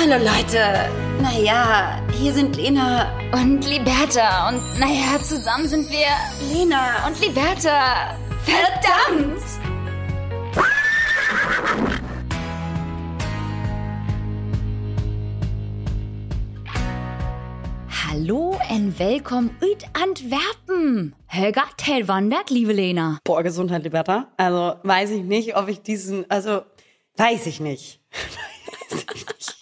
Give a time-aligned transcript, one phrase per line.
[0.00, 0.88] Hallo Leute.
[1.20, 4.48] Naja, hier sind Lena und Liberta.
[4.48, 6.06] Und naja, zusammen sind wir
[6.52, 8.16] Lena und Liberta.
[8.44, 9.42] Verdammt!
[18.06, 21.16] Hallo und willkommen ut Antwerpen.
[21.26, 23.18] Helga Tellwandert, liebe Lena.
[23.24, 24.28] Boah, Gesundheit, Liberta.
[24.36, 26.62] Also weiß ich nicht, ob ich diesen, also
[27.16, 28.00] weiß ich nicht.
[28.92, 29.57] weiß ich nicht.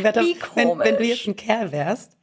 [0.00, 0.86] Liberta, Wie wenn, komisch.
[0.86, 2.16] wenn du jetzt ein Kerl wärst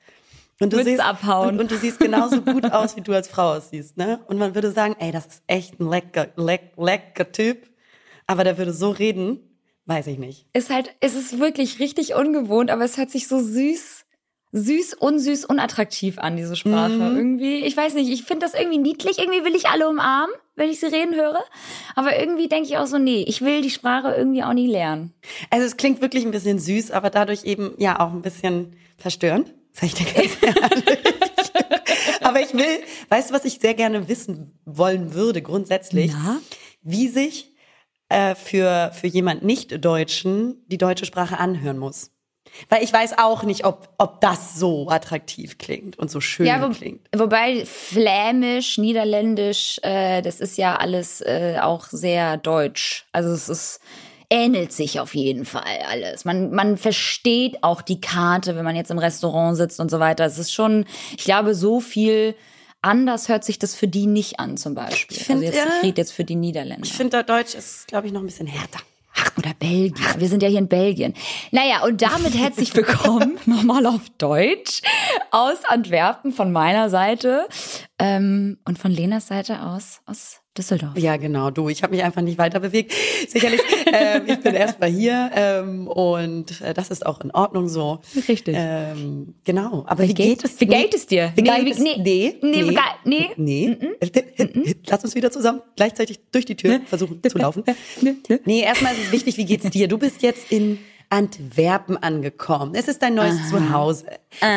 [0.59, 1.49] und du, siehst, abhauen.
[1.55, 4.20] Und, und du siehst genauso gut aus, wie du als Frau aussiehst, ne?
[4.27, 7.70] Und man würde sagen, ey, das ist echt ein lecker, leck, lecker Typ.
[8.26, 9.40] Aber der würde so reden,
[9.85, 10.48] weiß ich nicht.
[10.54, 13.96] Ist halt, es ist wirklich richtig ungewohnt, aber es hört sich so süß,
[14.57, 16.89] süß, unsüß, unattraktiv an, diese Sprache.
[16.93, 17.17] Mhm.
[17.17, 19.20] Irgendwie, ich weiß nicht, ich finde das irgendwie niedlich.
[19.20, 21.43] Irgendwie will ich alle umarmen, wenn ich sie reden höre.
[21.95, 25.13] Aber irgendwie denke ich auch so, nee, ich will die Sprache irgendwie auch nie lernen.
[25.49, 29.54] Also es klingt wirklich ein bisschen süß, aber dadurch eben ja auch ein bisschen verstörend.
[29.73, 30.99] Sag ich dir ganz ehrlich.
[32.21, 32.79] aber ich will,
[33.10, 36.12] weißt du, was ich sehr gerne wissen wollen würde grundsätzlich?
[36.12, 36.39] Na?
[36.82, 37.54] Wie sich
[38.10, 42.12] äh, für, für jemand Nicht-Deutschen die deutsche Sprache anhören muss.
[42.70, 46.62] Weil ich weiß auch nicht, ob, ob das so attraktiv klingt und so schön Ja,
[46.62, 47.02] wo, klingt.
[47.16, 53.05] wobei Flämisch, Niederländisch, äh, das ist ja alles äh, auch sehr deutsch.
[53.12, 53.80] Also es ist
[54.30, 56.26] ähnelt sich auf jeden Fall alles.
[56.26, 60.26] Man man versteht auch die Karte, wenn man jetzt im Restaurant sitzt und so weiter.
[60.26, 60.85] Es ist schon,
[61.18, 62.35] ich glaube, so viel
[62.82, 65.18] anders hört sich das für die nicht an zum Beispiel.
[65.18, 66.85] Ich find, also jetzt, ja, ich rede jetzt für die Niederländer.
[66.85, 68.80] Ich finde, Deutsch ist, glaube ich, noch ein bisschen härter.
[69.38, 70.06] Oder Belgien.
[70.18, 71.13] Wir sind ja hier in Belgien.
[71.51, 74.81] Naja, und damit herzlich willkommen nochmal auf Deutsch
[75.31, 77.47] aus Antwerpen von meiner Seite
[78.00, 80.97] ähm, und von Lenas Seite aus aus Düsseldorf.
[80.97, 81.69] Ja, genau, du.
[81.69, 82.91] Ich habe mich einfach nicht weiter bewegt.
[83.28, 83.62] Sicherlich,
[83.94, 88.00] ähm, ich bin erstmal hier ähm, und äh, das ist auch in Ordnung so.
[88.28, 88.56] Richtig.
[88.58, 89.84] Ähm, genau.
[89.88, 90.59] Aber wie, geht es?
[90.59, 91.31] Wie geht es dir?
[91.35, 91.80] Wie Nee, geht wie- es?
[91.80, 91.96] nee.
[91.97, 92.35] Nee.
[92.41, 93.29] Nee, wie ge- nee.
[93.38, 93.78] Nee.
[94.88, 97.63] Lass uns wieder zusammen gleichzeitig durch die Tür versuchen zu laufen.
[98.46, 99.88] Nee, erstmal ist es wichtig, wie geht's dir?
[99.88, 100.79] Du bist jetzt in
[101.09, 102.73] Antwerpen angekommen.
[102.75, 104.06] Es ist dein neues Zuhause.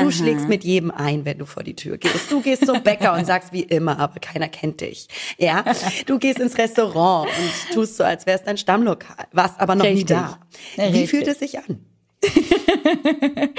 [0.01, 2.31] Du schlägst mit jedem ein, wenn du vor die Tür gehst.
[2.31, 5.09] Du gehst zum Bäcker und sagst wie immer, aber keiner kennt dich.
[5.39, 5.65] Ja,
[6.07, 9.91] du gehst ins Restaurant und tust so, als wär's dein Stammlokal, warst aber noch nie
[9.91, 10.09] Richtig.
[10.17, 10.39] da.
[10.77, 11.11] Wie Richtig.
[11.11, 11.85] fühlt es sich an?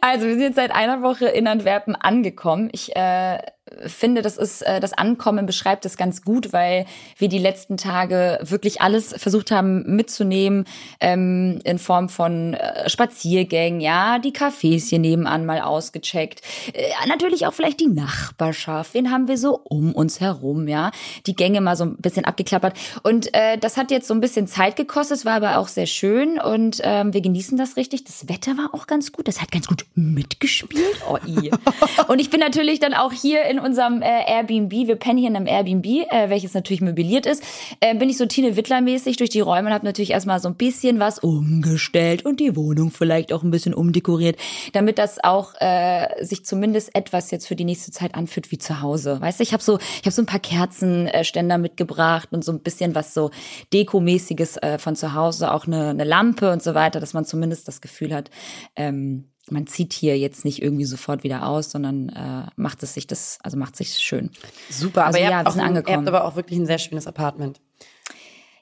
[0.00, 2.68] Also wir sind jetzt seit einer Woche in Antwerpen angekommen.
[2.72, 3.38] Ich äh,
[3.86, 8.38] finde, das ist äh, das Ankommen beschreibt es ganz gut, weil wir die letzten Tage
[8.42, 10.64] wirklich alles versucht haben mitzunehmen
[11.00, 17.46] ähm, in Form von äh, Spaziergängen, ja, die Cafés hier nebenan mal ausgecheckt, äh, natürlich
[17.46, 18.94] auch vielleicht die Nachbarschaft.
[18.94, 20.90] Wen haben wir so um uns herum, ja,
[21.26, 24.46] die Gänge mal so ein bisschen abgeklappert und äh, das hat jetzt so ein bisschen
[24.46, 28.04] Zeit gekostet, es war aber auch sehr schön und ähm, wir genießen das richtig.
[28.04, 31.02] Das Wetter war auch ganz gut, das hat ganz gut mitgespielt.
[31.08, 31.50] Oh, i.
[32.08, 35.36] und ich bin natürlich dann auch hier in unserem äh, Airbnb, wir pennen hier in
[35.36, 37.42] einem Airbnb, äh, welches natürlich möbliert ist,
[37.80, 40.54] äh, bin ich so Tine Wittler-mäßig durch die Räume und habe natürlich erstmal so ein
[40.54, 44.36] bisschen was umgestellt und die Wohnung vielleicht auch ein bisschen umdekoriert,
[44.72, 48.80] damit das auch äh, sich zumindest etwas jetzt für die nächste Zeit anfühlt wie zu
[48.80, 49.20] Hause.
[49.20, 52.60] Weißt du, ich habe so, ich habe so ein paar Kerzenständer mitgebracht und so ein
[52.60, 53.30] bisschen was so
[53.72, 57.68] Dekomäßiges äh, von zu Hause, auch eine, eine Lampe und so weiter, dass man zumindest
[57.68, 58.30] das Gefühl hat,
[58.76, 63.06] ähm, man zieht hier jetzt nicht irgendwie sofort wieder aus, sondern äh, macht es sich
[63.06, 64.30] das, also macht sich schön.
[64.70, 65.96] Super, Also aber ihr, ja, habt auch ein, ihr angekommen.
[65.98, 67.60] habt aber auch wirklich ein sehr schönes Apartment.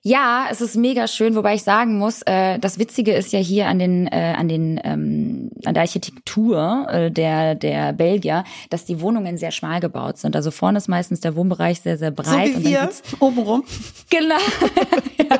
[0.02, 3.68] Ja, es ist mega schön, wobei ich sagen muss, äh, das Witzige ist ja hier
[3.68, 9.02] an den äh, an den ähm, an der Architektur äh, der der Belgier, dass die
[9.02, 10.36] Wohnungen sehr schmal gebaut sind.
[10.36, 12.88] Also vorne ist meistens der Wohnbereich sehr sehr breit So wie wir,
[13.18, 13.62] obenrum.
[14.08, 14.36] Genau.
[15.18, 15.38] ja.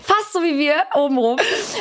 [0.00, 1.38] Fast so wie wir obenrum.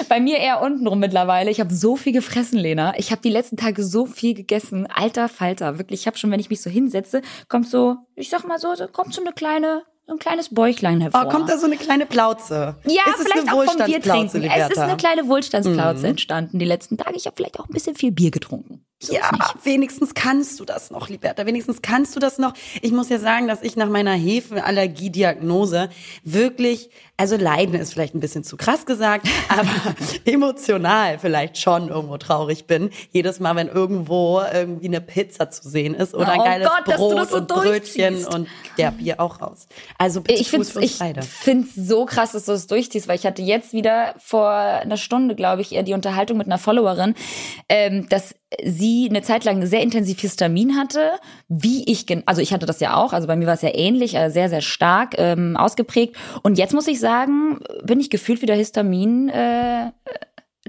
[0.09, 1.51] Bei mir eher untenrum mittlerweile.
[1.51, 2.97] Ich habe so viel gefressen, Lena.
[2.97, 4.87] Ich habe die letzten Tage so viel gegessen.
[4.87, 5.77] Alter Falter.
[5.77, 8.73] Wirklich, ich habe schon, wenn ich mich so hinsetze, kommt so, ich sag mal so,
[8.73, 11.23] so kommt so eine kleine, so ein kleines Bäuchlein hervor.
[11.25, 12.75] Oh, kommt da so eine kleine Plauze?
[12.83, 14.43] ja, ist vielleicht eine auch vom Bier trinken.
[14.43, 17.15] Es ist eine kleine Wohlstandsplauze entstanden die letzten Tage.
[17.15, 18.85] Ich habe vielleicht auch ein bisschen viel Bier getrunken.
[19.03, 19.31] So Ja,
[19.63, 21.47] wenigstens kannst du das noch, Liberta.
[21.47, 22.53] Wenigstens kannst du das noch.
[22.83, 25.89] Ich muss ja sagen, dass ich nach meiner Hefenallergiediagnose
[26.23, 29.95] wirklich, also leiden ist vielleicht ein bisschen zu krass gesagt, aber
[30.25, 32.91] emotional vielleicht schon irgendwo traurig bin.
[33.11, 36.85] Jedes Mal, wenn irgendwo irgendwie eine Pizza zu sehen ist oder ein Oh geiles Gott,
[36.85, 38.47] Brot das so und Brötchen und
[38.77, 39.67] ja, Bier auch raus.
[39.97, 43.41] Also bitte Ich uns ich find's so krass, dass du es durchziehst, weil ich hatte
[43.41, 47.15] jetzt wieder vor einer Stunde, glaube ich, eher die Unterhaltung mit einer Followerin,
[47.67, 51.11] ähm, dass sie eine Zeit lang sehr intensiv Histamin hatte,
[51.47, 54.15] wie ich, also ich hatte das ja auch, also bei mir war es ja ähnlich,
[54.15, 56.15] äh, sehr, sehr stark ähm, ausgeprägt.
[56.43, 59.91] Und jetzt muss ich sagen, bin ich gefühlt wieder Histamin äh,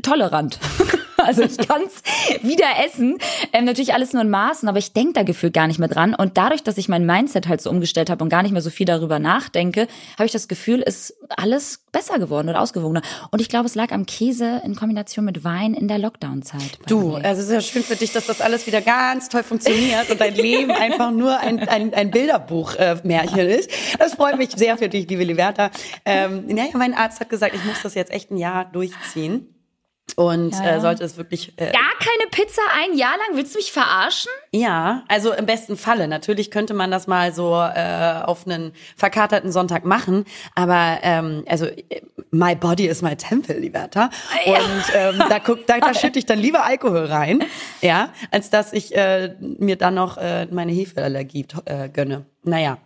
[0.03, 0.59] tolerant.
[1.33, 3.17] Also ich kann es wieder essen.
[3.53, 6.15] Ähm, natürlich alles nur in Maßen, aber ich denke da gefühlt gar nicht mehr dran.
[6.15, 8.71] Und dadurch, dass ich mein Mindset halt so umgestellt habe und gar nicht mehr so
[8.71, 13.03] viel darüber nachdenke, habe ich das Gefühl, ist alles besser geworden oder ausgewogener.
[13.31, 16.79] Und ich glaube, es lag am Käse in Kombination mit Wein in der Lockdown-Zeit.
[16.87, 20.11] Du, also es ist ja schön für dich, dass das alles wieder ganz toll funktioniert
[20.11, 23.71] und dein Leben einfach nur ein, ein, ein Bilderbuch-Märchen äh, ist.
[23.99, 25.71] Das freut mich sehr für dich, liebe Liberta.
[26.05, 29.52] Ähm, naja, mein Arzt hat gesagt, ich muss das jetzt echt ein Jahr durchziehen.
[30.17, 30.77] Und ja, ja.
[30.77, 31.53] Äh, sollte es wirklich.
[31.57, 33.37] Äh, Gar keine Pizza ein Jahr lang?
[33.37, 34.31] Willst du mich verarschen?
[34.53, 36.09] Ja, also im besten Falle.
[36.09, 40.25] Natürlich könnte man das mal so äh, auf einen verkaterten Sonntag machen.
[40.55, 41.67] Aber ähm, also
[42.31, 44.11] my body is my temple, Liberta.
[44.45, 44.53] Ja.
[44.55, 47.45] Und ähm, da, guck, da, da schütte ich dann lieber Alkohol rein,
[47.81, 52.27] ja, als dass ich äh, mir dann noch äh, meine Hefeallergie äh, gönne.
[52.43, 52.79] Naja,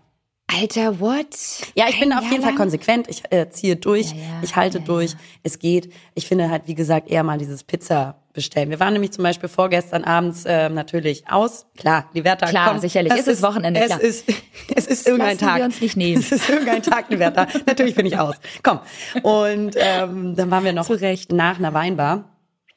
[0.49, 1.27] Alter, what?
[1.75, 3.09] Ja, ich bin auf jeden Fall konsequent.
[3.09, 5.93] Ich äh, ziehe durch, ja, ja, ich halte ja, durch, es geht.
[6.15, 8.71] Ich finde halt, wie gesagt, eher mal dieses Pizza bestellen.
[8.71, 11.67] Wir waren nämlich zum Beispiel vorgestern abends äh, natürlich aus.
[11.77, 13.13] Klar, die Werta Klar, komm, sicherlich.
[13.13, 14.29] Es, es ist Wochenende, es Ist,
[14.75, 15.57] es ist irgendein Lassen Tag.
[15.59, 16.21] wir uns nicht nehmen.
[16.21, 17.49] Es ist irgendein Tag, die Werta.
[17.67, 18.37] natürlich bin ich aus.
[18.63, 18.79] Komm.
[19.23, 21.33] Und ähm, dann waren wir noch Zurecht.
[21.33, 22.37] nach einer Weinbar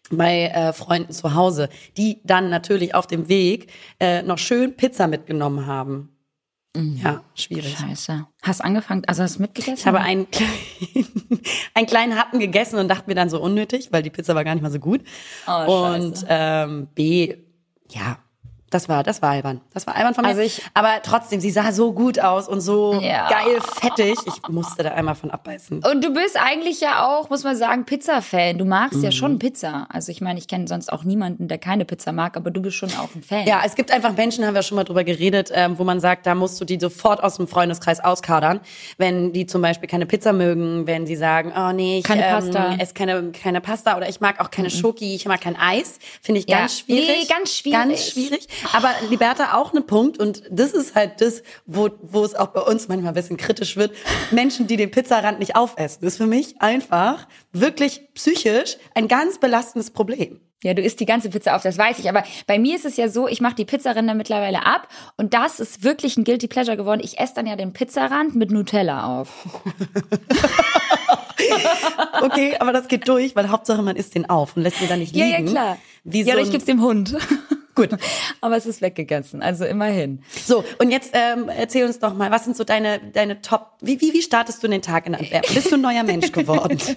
[0.09, 5.07] bei äh, Freunden zu Hause, die dann natürlich auf dem Weg äh, noch schön Pizza
[5.07, 6.15] mitgenommen haben.
[6.75, 6.99] Mhm.
[7.03, 7.77] Ja, schwierig.
[7.77, 8.27] Scheiße.
[8.43, 9.75] Hast angefangen, also hast du mitgegessen?
[9.75, 10.53] Ich habe einen, kleinen,
[11.73, 14.53] einen kleinen Happen gegessen und dachte mir dann so unnötig, weil die Pizza war gar
[14.53, 15.01] nicht mal so gut.
[15.47, 17.37] Oh, und ähm, B,
[17.89, 18.19] ja,
[18.69, 19.61] das war, das war albern.
[19.73, 20.29] Das war albern von mir.
[20.29, 23.29] Also ich, aber trotzdem, sie sah so gut aus und so ja.
[23.29, 24.17] geil fettig.
[24.25, 25.83] Ich musste da einmal von abbeißen.
[25.83, 28.57] Und du bist eigentlich ja auch, muss man sagen, Pizza-Fan.
[28.57, 29.03] Du magst mhm.
[29.05, 29.87] ja schon Pizza.
[29.89, 32.77] Also ich meine, ich kenne sonst auch niemanden, der keine Pizza mag, aber du bist
[32.77, 33.47] schon auch ein Fan.
[33.47, 36.25] Ja, es gibt einfach Menschen, haben wir schon mal drüber geredet, ähm, wo man sagt,
[36.25, 38.59] da musst du die sofort aus dem Freundeskreis auskadern.
[38.97, 42.31] Wenn die zum Beispiel keine Pizza mögen, wenn sie sagen, oh nee, ich keine ähm,
[42.31, 42.75] Pasta.
[42.79, 44.73] esse keine, keine Pasta oder ich mag auch keine mhm.
[44.73, 45.99] Schoki, ich mag kein Eis.
[46.21, 46.59] Finde ich ja.
[46.59, 47.07] ganz schwierig.
[47.07, 47.79] Nee, ganz schwierig.
[47.79, 48.47] Ganz schwierig.
[48.73, 52.61] Aber Liberta auch eine Punkt und das ist halt das, wo, wo es auch bei
[52.61, 53.93] uns manchmal ein bisschen kritisch wird.
[54.31, 59.39] Menschen, die den Pizzarand nicht aufessen, das ist für mich einfach wirklich psychisch ein ganz
[59.39, 60.39] belastendes Problem.
[60.61, 62.09] Ja, du isst die ganze Pizza auf, das weiß ich.
[62.09, 65.61] Aber bei mir ist es ja so, ich mache die Pizzaränder mittlerweile ab und das
[65.61, 66.99] ist wirklich ein Guilty Pleasure geworden.
[67.01, 69.29] Ich esse dann ja den Pizzarand mit Nutella auf.
[72.21, 74.99] okay, aber das geht durch, weil Hauptsache man isst den auf und lässt ihn dann
[74.99, 75.29] nicht liegen.
[75.29, 75.77] Ja, ja, klar.
[76.03, 77.15] Wie ja, so ich gebe dem Hund.
[77.79, 77.91] Gut.
[78.41, 80.21] Aber es ist weggegessen, also immerhin.
[80.45, 84.01] So, und jetzt ähm, erzähl uns doch mal, was sind so deine, deine Top, wie,
[84.01, 85.55] wie, wie startest du den Tag in Antwerpen?
[85.55, 86.77] Bist du ein neuer Mensch geworden?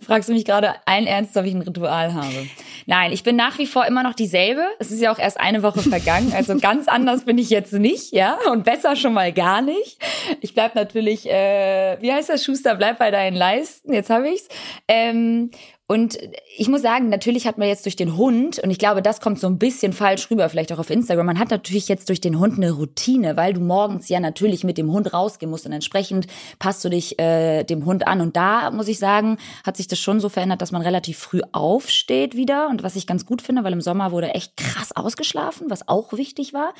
[0.00, 2.46] Fragst du mich gerade allen Ernst, ob ich ein Ritual habe?
[2.86, 4.64] Nein, ich bin nach wie vor immer noch dieselbe.
[4.78, 8.12] Es ist ja auch erst eine Woche vergangen, also ganz anders bin ich jetzt nicht,
[8.12, 9.98] ja, und besser schon mal gar nicht.
[10.40, 13.92] Ich bleib natürlich, äh, wie heißt das, Schuster, bleib bei deinen Leisten.
[13.92, 14.46] Jetzt habe ich's.
[14.86, 15.50] Ähm,
[15.88, 16.18] und
[16.58, 19.38] ich muss sagen, natürlich hat man jetzt durch den Hund, und ich glaube, das kommt
[19.38, 22.40] so ein bisschen falsch rüber, vielleicht auch auf Instagram, man hat natürlich jetzt durch den
[22.40, 26.26] Hund eine Routine, weil du morgens ja natürlich mit dem Hund rausgehen musst und entsprechend
[26.58, 28.20] passt du dich äh, dem Hund an.
[28.20, 31.40] Und da muss ich sagen, hat sich das schon so verändert, dass man relativ früh
[31.52, 32.68] aufsteht wieder.
[32.68, 36.14] Und was ich ganz gut finde, weil im Sommer wurde echt krass ausgeschlafen, was auch
[36.14, 36.74] wichtig war.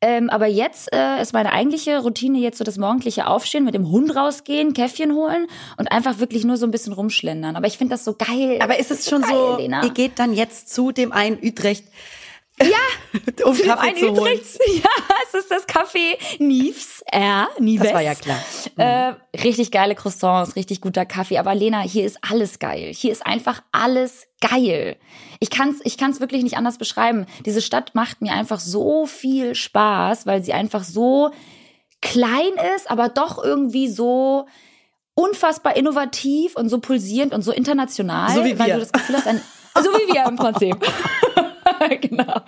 [0.00, 3.90] Ähm, aber jetzt äh, ist meine eigentliche Routine jetzt so das morgendliche Aufstehen, mit dem
[3.90, 5.46] Hund rausgehen, Käffchen holen
[5.78, 7.56] und einfach wirklich nur so ein bisschen rumschlendern.
[7.56, 8.35] Aber ich finde das so geil.
[8.60, 9.84] Aber ist es schon geil, so, Lena.
[9.84, 11.84] ihr geht dann jetzt zu dem einen Utrecht
[12.62, 12.68] ja,
[13.44, 14.40] um Kaffee zu holen.
[14.66, 14.90] Ja,
[15.28, 17.84] es ist das Café Nives, R, Nives.
[17.84, 18.38] Das war ja klar.
[18.76, 18.82] Mhm.
[18.82, 21.38] Äh, richtig geile Croissants, richtig guter Kaffee.
[21.38, 22.92] Aber Lena, hier ist alles geil.
[22.94, 24.96] Hier ist einfach alles geil.
[25.38, 27.26] Ich kann's, ich kann's wirklich nicht anders beschreiben.
[27.44, 31.32] Diese Stadt macht mir einfach so viel Spaß, weil sie einfach so
[32.00, 34.46] klein ist, aber doch irgendwie so
[35.16, 38.74] unfassbar innovativ und so pulsierend und so international, so wie weil wir.
[38.74, 39.40] du das Gefühl hast, ein,
[39.82, 40.76] so wie wir im Prinzip.
[42.00, 42.40] genau.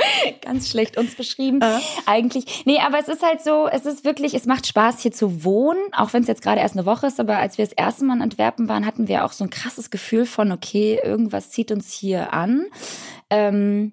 [0.42, 1.60] Ganz schlecht uns beschrieben.
[1.62, 1.78] Äh.
[2.06, 2.64] Eigentlich.
[2.66, 5.80] Nee, aber es ist halt so, es ist wirklich, es macht Spaß hier zu wohnen,
[5.92, 8.16] auch wenn es jetzt gerade erst eine Woche ist, aber als wir das erste Mal
[8.16, 11.92] in Antwerpen waren, hatten wir auch so ein krasses Gefühl von, okay, irgendwas zieht uns
[11.92, 12.66] hier an.
[13.30, 13.92] Ähm,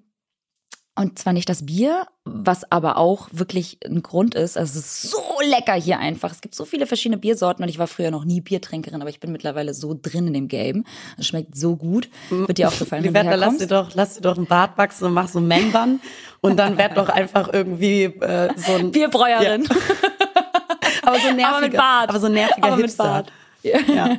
[0.96, 4.56] und zwar nicht das Bier, was aber auch wirklich ein Grund ist.
[4.56, 6.32] Also es ist so lecker hier einfach.
[6.32, 9.20] Es gibt so viele verschiedene Biersorten und ich war früher noch nie Biertrinkerin, aber ich
[9.20, 10.84] bin mittlerweile so drin in dem Game.
[11.18, 12.08] Es schmeckt so gut.
[12.30, 15.04] Wird dir auch gefallen, wenn du lass dir doch, lass dir doch einen Bart wachsen
[15.04, 16.00] und mach so einen Man-Bun
[16.40, 19.64] und dann werd doch einfach irgendwie äh, so ein Bierbräuerin.
[19.64, 19.76] Ja.
[21.02, 22.08] aber so nerviger, aber, mit Bart.
[22.08, 23.04] aber so nerviger aber Hipster.
[23.04, 23.32] Mit Bart.
[23.62, 24.16] Ja.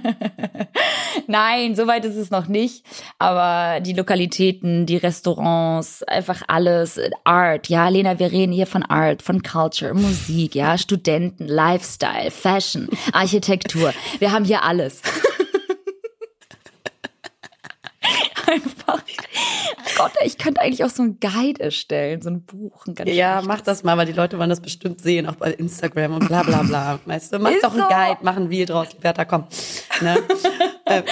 [1.28, 2.84] Nein, soweit ist es noch nicht.
[3.20, 7.70] Aber die Lokalitäten, die Restaurants, einfach alles, Art.
[7.70, 13.94] Ja, Lena, wir reden hier von Art, von Culture, Musik, ja, Studenten, Lifestyle, Fashion, Architektur.
[14.20, 15.02] Wir haben hier alles.
[18.48, 19.02] einfach.
[19.98, 22.86] Gott, ich könnte eigentlich auch so ein Guide erstellen, so ein Buch.
[22.86, 26.14] Ein ja, mach das mal, weil die Leute wollen das bestimmt sehen, auch bei Instagram
[26.16, 27.00] und bla bla bla.
[27.06, 27.88] Weißt du, mach Ist doch ein so.
[27.88, 29.46] Guide, mach ein Reel draus, Liberta, komm.
[30.02, 30.18] Ne?
[30.86, 31.04] ähm.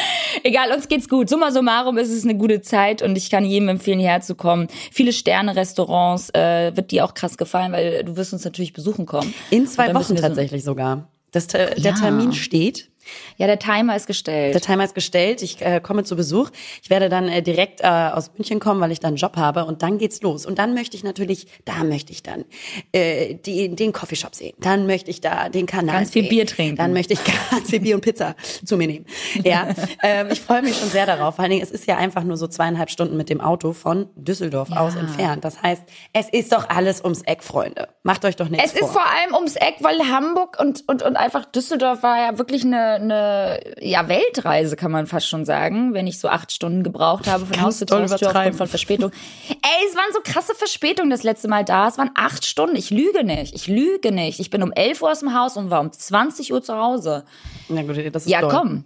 [0.44, 1.30] Egal, uns geht's gut.
[1.30, 4.68] Summa summarum ist es eine gute Zeit und ich kann jedem empfehlen, hierher zu kommen.
[4.92, 9.34] Viele Sterne-Restaurants äh, wird dir auch krass gefallen, weil du wirst uns natürlich besuchen kommen.
[9.50, 11.10] In zwei Wochen tatsächlich so sogar.
[11.32, 11.94] Das, der ja.
[11.94, 12.90] Termin steht.
[13.38, 14.54] Ja, der Timer ist gestellt.
[14.54, 15.42] Der Timer ist gestellt.
[15.42, 16.50] Ich äh, komme zu Besuch.
[16.82, 19.66] Ich werde dann äh, direkt äh, aus München kommen, weil ich dann einen Job habe.
[19.66, 20.46] Und dann geht's los.
[20.46, 22.46] Und dann möchte ich natürlich, da möchte ich dann
[22.92, 24.56] äh, die, den Coffeeshop sehen.
[24.60, 26.30] Dann möchte ich da den Kanal Ganz viel sehen.
[26.30, 26.76] Bier trinken.
[26.78, 27.20] Dann möchte ich
[27.52, 29.06] ganz viel Bier und Pizza zu mir nehmen.
[29.44, 29.70] Ja,
[30.04, 31.36] ähm, ich freue mich schon sehr darauf.
[31.36, 34.08] Vor allen Dingen, es ist ja einfach nur so zweieinhalb Stunden mit dem Auto von
[34.16, 34.78] Düsseldorf ja.
[34.78, 35.44] aus entfernt.
[35.44, 35.84] Das heißt,
[36.14, 37.90] es ist doch alles ums Eck, Freunde.
[38.04, 38.82] Macht euch doch nichts vor.
[38.82, 42.38] Es ist vor allem ums Eck, weil Hamburg und, und, und einfach Düsseldorf war ja
[42.38, 46.84] wirklich eine, eine ja, Weltreise, kann man fast schon sagen, wenn ich so acht Stunden
[46.84, 49.12] gebraucht habe von Haus zu Tür aufgrund von Verspätung.
[49.50, 51.88] Ey, es waren so krasse Verspätungen das letzte Mal da.
[51.88, 52.76] Es waren acht Stunden.
[52.76, 53.54] Ich lüge nicht.
[53.56, 54.40] Ich lüge nicht.
[54.40, 57.26] Ich bin um elf Uhr aus dem Haus und war um 20 Uhr zu Hause.
[57.70, 58.52] Na gut, das ist Ja, doll.
[58.52, 58.86] komm.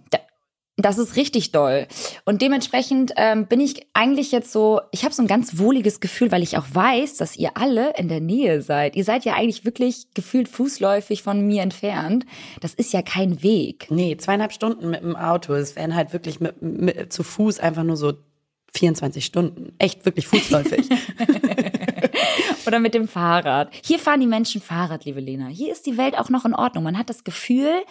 [0.82, 1.86] Das ist richtig doll.
[2.24, 6.32] Und dementsprechend ähm, bin ich eigentlich jetzt so, ich habe so ein ganz wohliges Gefühl,
[6.32, 8.96] weil ich auch weiß, dass ihr alle in der Nähe seid.
[8.96, 12.26] Ihr seid ja eigentlich wirklich gefühlt fußläufig von mir entfernt.
[12.60, 13.86] Das ist ja kein Weg.
[13.90, 15.54] Nee, zweieinhalb Stunden mit dem Auto.
[15.54, 18.14] Es wären halt wirklich mit, mit, zu Fuß einfach nur so
[18.74, 19.72] 24 Stunden.
[19.78, 20.88] Echt wirklich fußläufig.
[22.66, 23.70] Oder mit dem Fahrrad.
[23.84, 25.48] Hier fahren die Menschen Fahrrad, liebe Lena.
[25.48, 26.84] Hier ist die Welt auch noch in Ordnung.
[26.84, 27.82] Man hat das Gefühl,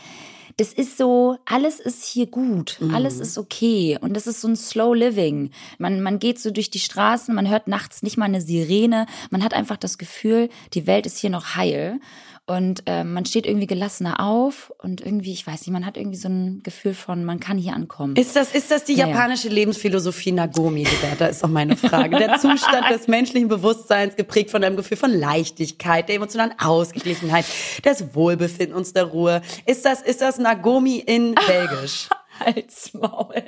[0.60, 2.94] das ist so, alles ist hier gut, mhm.
[2.94, 5.52] alles ist okay und das ist so ein Slow Living.
[5.78, 9.42] Man, man geht so durch die Straßen, man hört nachts nicht mal eine Sirene, man
[9.42, 12.02] hat einfach das Gefühl, die Welt ist hier noch heil
[12.50, 16.18] und äh, man steht irgendwie gelassener auf und irgendwie, ich weiß nicht, man hat irgendwie
[16.18, 18.16] so ein Gefühl von, man kann hier ankommen.
[18.16, 19.10] Ist das, ist das die naja.
[19.10, 20.88] japanische Lebensphilosophie Nagomi,
[21.20, 22.18] Da ist auch meine Frage.
[22.18, 27.46] Der Zustand des menschlichen Bewusstseins geprägt von einem Gefühl von Leichtigkeit, der emotionalen Ausgeglichenheit,
[27.86, 29.44] des Wohlbefindens, der Ruhe.
[29.68, 32.10] Ist das, ist das Nagomi in Belgisch?
[32.46, 33.44] Als Maul.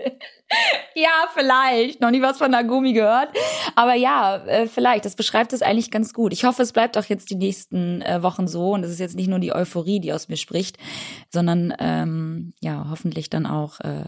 [0.95, 2.01] ja, vielleicht.
[2.01, 3.29] Noch nie was von Nagumi gehört.
[3.75, 5.05] Aber ja, äh, vielleicht.
[5.05, 6.33] Das beschreibt es eigentlich ganz gut.
[6.33, 8.71] Ich hoffe, es bleibt auch jetzt die nächsten äh, Wochen so.
[8.71, 10.77] Und es ist jetzt nicht nur die Euphorie, die aus mir spricht,
[11.29, 13.79] sondern ähm, ja, hoffentlich dann auch.
[13.79, 14.03] Äh,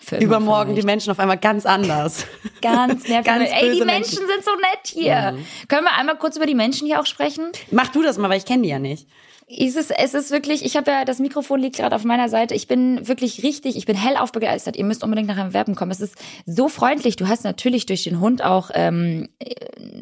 [0.00, 0.82] für Übermorgen vielleicht.
[0.82, 2.24] die Menschen auf einmal ganz anders.
[2.62, 3.26] Ganz nervig.
[3.26, 5.32] ganz Ey, die Menschen, Menschen, sind so nett hier.
[5.32, 5.46] Mhm.
[5.68, 7.50] Können wir einmal kurz über die Menschen hier auch sprechen?
[7.70, 9.08] Mach du das mal, weil ich kenne die ja nicht
[9.48, 12.54] ist es, es ist wirklich, ich habe ja, das Mikrofon liegt gerade auf meiner Seite.
[12.54, 14.76] Ich bin wirklich richtig, ich bin hellauf begeistert.
[14.76, 15.90] Ihr müsst unbedingt nach einem Werben kommen.
[15.90, 17.16] Es ist so freundlich.
[17.16, 19.28] Du hast natürlich durch den Hund auch ähm,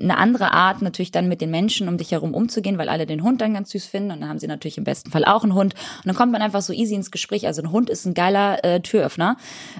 [0.00, 3.22] eine andere Art, natürlich dann mit den Menschen um dich herum umzugehen, weil alle den
[3.22, 4.10] Hund dann ganz süß finden.
[4.10, 5.74] Und dann haben sie natürlich im besten Fall auch einen Hund.
[5.74, 7.46] Und dann kommt man einfach so easy ins Gespräch.
[7.46, 9.36] Also ein Hund ist ein geiler äh, Türöffner.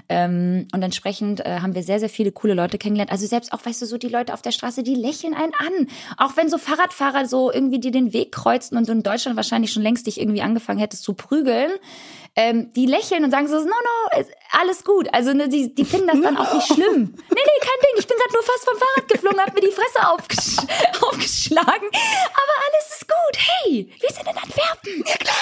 [0.07, 3.11] Ähm, und entsprechend äh, haben wir sehr, sehr viele coole Leute kennengelernt.
[3.11, 5.87] Also selbst auch, weißt du, so die Leute auf der Straße, die lächeln einen an.
[6.15, 9.56] Auch wenn so Fahrradfahrer so irgendwie die den Weg kreuzen und du in Deutschland wahrscheinlich
[9.57, 11.71] wahrscheinlich schon längst dich irgendwie angefangen hättest zu prügeln,
[12.35, 15.11] ähm, die lächeln und sagen so, no, no, alles gut.
[15.11, 17.15] Also ne, die, die finden das dann auch nicht schlimm.
[17.29, 17.97] Nee, nee, kein Ding.
[17.97, 21.87] Ich bin gerade nur fast vom Fahrrad geflogen, hab mir die Fresse aufgesch aufgeschlagen.
[21.89, 23.37] Aber alles ist gut.
[23.37, 25.03] Hey, wir sind in Antwerpen.
[25.07, 25.35] Ja klar.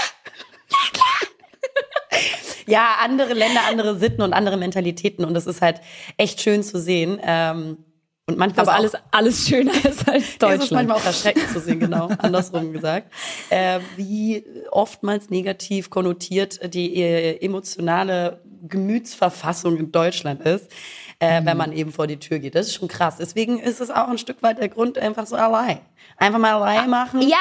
[0.71, 2.31] Ja klar.
[2.67, 5.25] ja, andere Länder, andere Sitten und andere Mentalitäten.
[5.25, 5.81] Und das ist halt
[6.15, 7.19] echt schön zu sehen.
[7.23, 7.77] Ähm
[8.27, 10.53] und manchmal aber alles, alles schöner ist als Deutschland.
[10.55, 13.11] Es ist manchmal auch erschreckend zu sehen, genau, andersrum gesagt.
[13.49, 20.71] Äh, wie oftmals negativ konnotiert die äh, emotionale Gemütsverfassung in Deutschland ist,
[21.19, 21.45] äh, mhm.
[21.45, 22.55] wenn man eben vor die Tür geht.
[22.55, 23.17] Das ist schon krass.
[23.17, 25.79] Deswegen ist es auch ein Stück weit der Grund, einfach so allein.
[26.17, 27.21] Einfach mal allein machen.
[27.21, 27.37] Ja!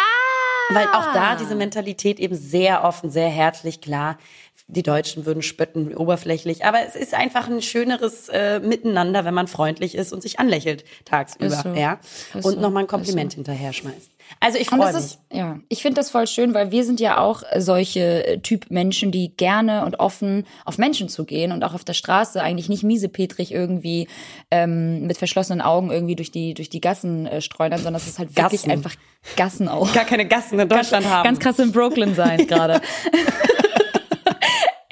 [0.71, 4.19] Weil auch da diese Mentalität eben sehr offen, sehr herzlich, klar,
[4.67, 6.65] die Deutschen würden spötten, oberflächlich.
[6.65, 10.85] Aber es ist einfach ein schöneres äh, Miteinander, wenn man freundlich ist und sich anlächelt
[11.05, 11.51] tagsüber.
[11.51, 11.69] So.
[11.75, 12.01] Ja?
[12.35, 12.61] Ist und so.
[12.61, 13.37] nochmal ein Kompliment so.
[13.37, 14.11] hinterher schmeißt.
[14.41, 14.97] Also ich freue mich.
[14.97, 18.71] Ist, ja, ich finde das voll schön, weil wir sind ja auch solche äh, Typ
[18.71, 22.71] Menschen, die gerne und offen auf Menschen zu gehen und auch auf der Straße eigentlich
[22.71, 24.09] nicht miesepetrig irgendwie
[24.51, 28.19] ähm, mit verschlossenen Augen irgendwie durch die durch die Gassen äh, streunern, sondern es ist
[28.19, 28.71] halt wirklich Gassen.
[28.71, 28.95] einfach
[29.37, 29.93] Gassen auch.
[29.93, 31.25] Gar keine Gassen in Deutschland ganz, haben.
[31.25, 32.81] Ganz krass in Brooklyn sein gerade.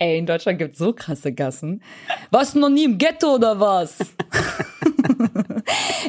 [0.03, 1.81] Ey, in Deutschland gibt's so krasse Gassen.
[2.33, 3.99] Was noch nie im Ghetto oder was?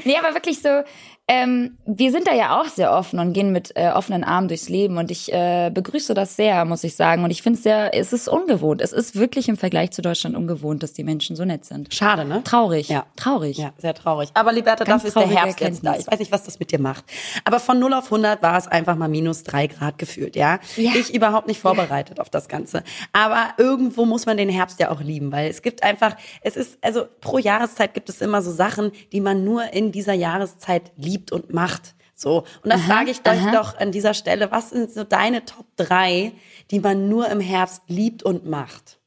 [0.03, 0.81] nee, aber wirklich so,
[1.30, 4.68] ähm, wir sind da ja auch sehr offen und gehen mit äh, offenen Armen durchs
[4.68, 7.24] Leben und ich äh, begrüße das sehr, muss ich sagen.
[7.24, 8.82] Und ich finde es sehr, es ist ungewohnt.
[8.82, 11.94] Es ist wirklich im Vergleich zu Deutschland ungewohnt, dass die Menschen so nett sind.
[11.94, 12.44] Schade, ne?
[12.44, 12.89] Traurig.
[12.89, 13.06] Ja.
[13.15, 13.58] Traurig.
[13.58, 14.32] Ja, sehr traurig.
[14.34, 15.96] Aber Liberta, dafür ist der Herbst jetzt da.
[15.96, 17.06] Ich weiß nicht, was das mit dir macht.
[17.46, 20.60] Aber von 0 auf 100 war es einfach mal minus drei Grad gefühlt, ja?
[20.75, 20.92] ja.
[20.94, 22.22] Ich überhaupt nicht vorbereitet ja.
[22.22, 22.84] auf das Ganze.
[23.13, 26.77] Aber irgendwo muss man den Herbst ja auch lieben, weil es gibt einfach, es ist,
[26.82, 31.12] also pro Jahreszeit gibt es immer so Sachen, die man nur in dieser Jahreszeit liebt
[31.32, 31.96] und macht.
[32.15, 32.46] So.
[32.63, 36.32] Und da frage ich euch doch an dieser Stelle, was sind so deine Top 3,
[36.72, 39.00] die man nur im Herbst liebt und macht?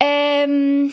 [0.00, 0.92] Ähm,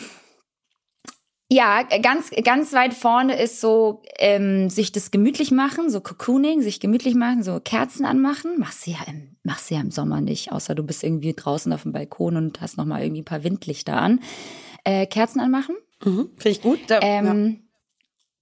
[1.50, 6.80] ja, ganz, ganz weit vorne ist so, ähm, sich das gemütlich machen, so Cocooning, sich
[6.80, 8.58] gemütlich machen, so Kerzen anmachen.
[8.58, 11.70] Machst du ja im, machst du ja im Sommer nicht, außer du bist irgendwie draußen
[11.74, 14.20] auf dem Balkon und hast nochmal irgendwie ein paar Windlichter an.
[14.84, 15.76] Äh, Kerzen anmachen.
[16.02, 16.78] Mhm, Finde ich gut.
[16.86, 17.61] Da, ähm, ja.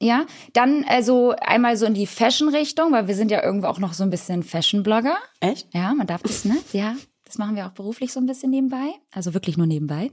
[0.03, 3.93] Ja, dann also einmal so in die Fashion-Richtung, weil wir sind ja irgendwo auch noch
[3.93, 5.17] so ein bisschen Fashion-Blogger.
[5.41, 5.69] Echt?
[5.75, 6.57] Ja, man darf das, ne?
[6.73, 6.95] Ja,
[7.27, 8.95] das machen wir auch beruflich so ein bisschen nebenbei.
[9.13, 10.11] Also wirklich nur nebenbei.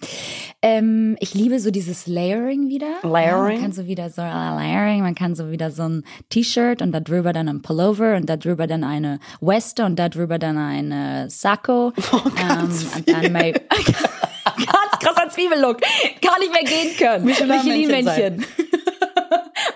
[0.62, 2.98] Ähm, ich liebe so dieses Layering wieder.
[3.02, 3.32] Layering.
[3.32, 6.92] Ja, man kann so wieder so Layering, man kann so wieder so ein T-Shirt und
[6.92, 10.58] da drüber dann ein Pullover und da drüber dann eine Weste und da drüber dann
[10.58, 11.94] eine Sakko.
[12.12, 15.80] Oh, ganz ähm, und dann ganz krasser Zwiebellook.
[16.22, 17.26] Gar nicht mehr gehen können.
[17.26, 18.46] Michelin-Männchen.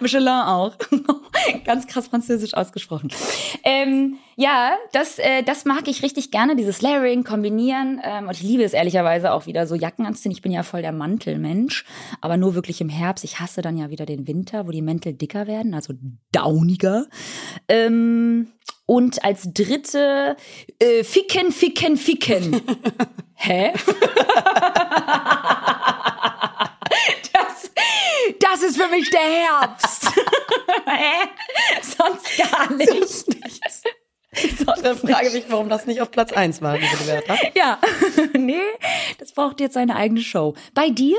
[0.01, 0.75] Michelin auch.
[1.65, 3.09] Ganz krass französisch ausgesprochen.
[3.63, 8.01] Ähm, ja, das, äh, das mag ich richtig gerne, dieses Layering, kombinieren.
[8.03, 10.31] Ähm, und ich liebe es ehrlicherweise auch wieder so Jacken anzuziehen.
[10.31, 11.85] Ich bin ja voll der Mantelmensch,
[12.21, 13.23] aber nur wirklich im Herbst.
[13.23, 15.93] Ich hasse dann ja wieder den Winter, wo die Mäntel dicker werden, also
[16.31, 17.05] dauniger.
[17.67, 18.47] Ähm,
[18.85, 20.35] und als dritte
[20.79, 22.61] äh, Ficken, Ficken, Ficken.
[23.35, 23.71] Hä?
[28.41, 30.03] das ist für mich der Herbst.
[31.81, 33.25] Sonst gar nichts.
[34.33, 37.35] Ich frage mich, warum das nicht auf Platz 1 war, liebe Bertha.
[37.55, 37.79] Ja,
[38.37, 38.61] nee,
[39.17, 40.53] das braucht jetzt seine eigene Show.
[40.73, 41.17] Bei dir?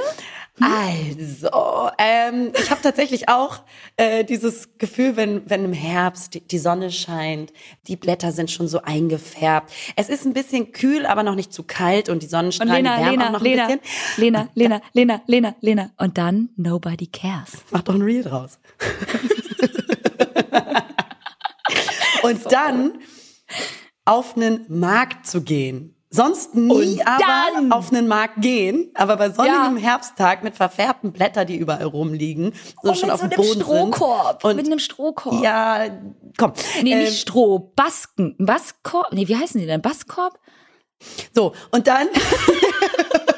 [0.61, 3.61] Also, ähm, ich habe tatsächlich auch
[3.97, 7.53] äh, dieses Gefühl, wenn, wenn im Herbst die, die, Sonne scheint,
[7.87, 9.71] die Blätter sind schon so eingefärbt.
[9.97, 12.97] Es ist ein bisschen kühl, aber noch nicht zu kalt und die Sonnenstrahlen und Lena,
[12.97, 14.23] wärmen Lena, auch noch Lena, ein bisschen.
[14.23, 15.91] Lena, Lena, Lena, Lena, Lena.
[15.99, 17.59] Und dann Nobody Cares.
[17.71, 18.59] Mach doch ein Reel draus.
[22.29, 22.49] und so.
[22.49, 22.99] dann
[24.05, 25.97] auf einen Markt zu gehen.
[26.15, 29.83] Sonst nie aber auf einen Markt gehen, aber bei sonnigem ja.
[29.83, 34.43] Herbsttag mit verfärbten Blättern, die überall rumliegen, so oh, schon auf so dem Boden Strohkorb.
[34.43, 34.51] sind.
[34.51, 35.43] Und mit einem Strohkorb.
[35.43, 35.87] Ja,
[36.37, 36.53] komm.
[36.83, 39.11] Nee, nicht ähm, Stroh, Basken, Baskorb.
[39.13, 39.81] Nee, wie heißen die denn?
[39.81, 40.39] Baskorb?
[41.35, 42.09] So, und dann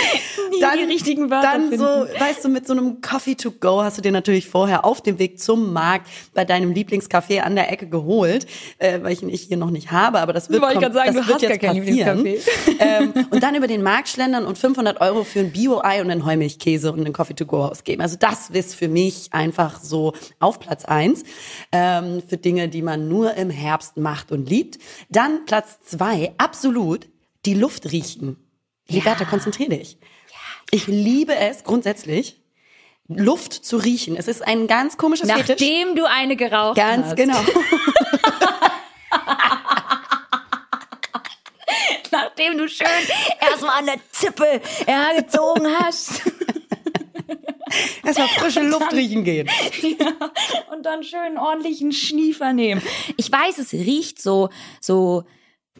[0.50, 1.78] nie dann, die richtigen Wörter Dann finden.
[1.78, 5.02] so, weißt du, mit so einem Coffee to go hast du dir natürlich vorher auf
[5.02, 8.46] dem Weg zum Markt bei deinem Lieblingscafé an der Ecke geholt,
[8.78, 11.26] äh, weil ich ihn hier noch nicht habe, aber das wird, kommt, ich sagen, das
[11.26, 12.26] wird jetzt passieren.
[12.78, 16.24] ähm, und dann über den Markt schlendern und 500 Euro für ein Bio-Ei und einen
[16.24, 18.02] Heumilchkäse und einen Coffee to go ausgeben.
[18.02, 21.24] Also das ist für mich einfach so auf Platz eins
[21.72, 24.78] ähm, für Dinge, die man nur im Herbst macht und liebt.
[25.10, 27.08] Dann Platz zwei, absolut,
[27.44, 28.47] die Luft riechen.
[28.88, 29.30] Liberta, ja.
[29.30, 29.98] konzentrier dich.
[30.70, 32.40] Ich liebe es grundsätzlich,
[33.08, 34.16] Luft zu riechen.
[34.16, 35.68] Es ist ein ganz komisches Nachdem Fetisch.
[35.68, 37.16] Nachdem du eine geraucht ganz hast.
[37.16, 37.60] Ganz genau.
[42.10, 42.86] Nachdem du schön
[43.40, 46.22] erstmal an der Zippe hergezogen hast.
[48.04, 49.48] Erstmal frische Luft riechen gehen.
[49.82, 50.12] Ja,
[50.72, 52.82] und dann schön ordentlichen Schniefer nehmen.
[53.16, 54.48] Ich weiß, es riecht so,
[54.80, 55.24] so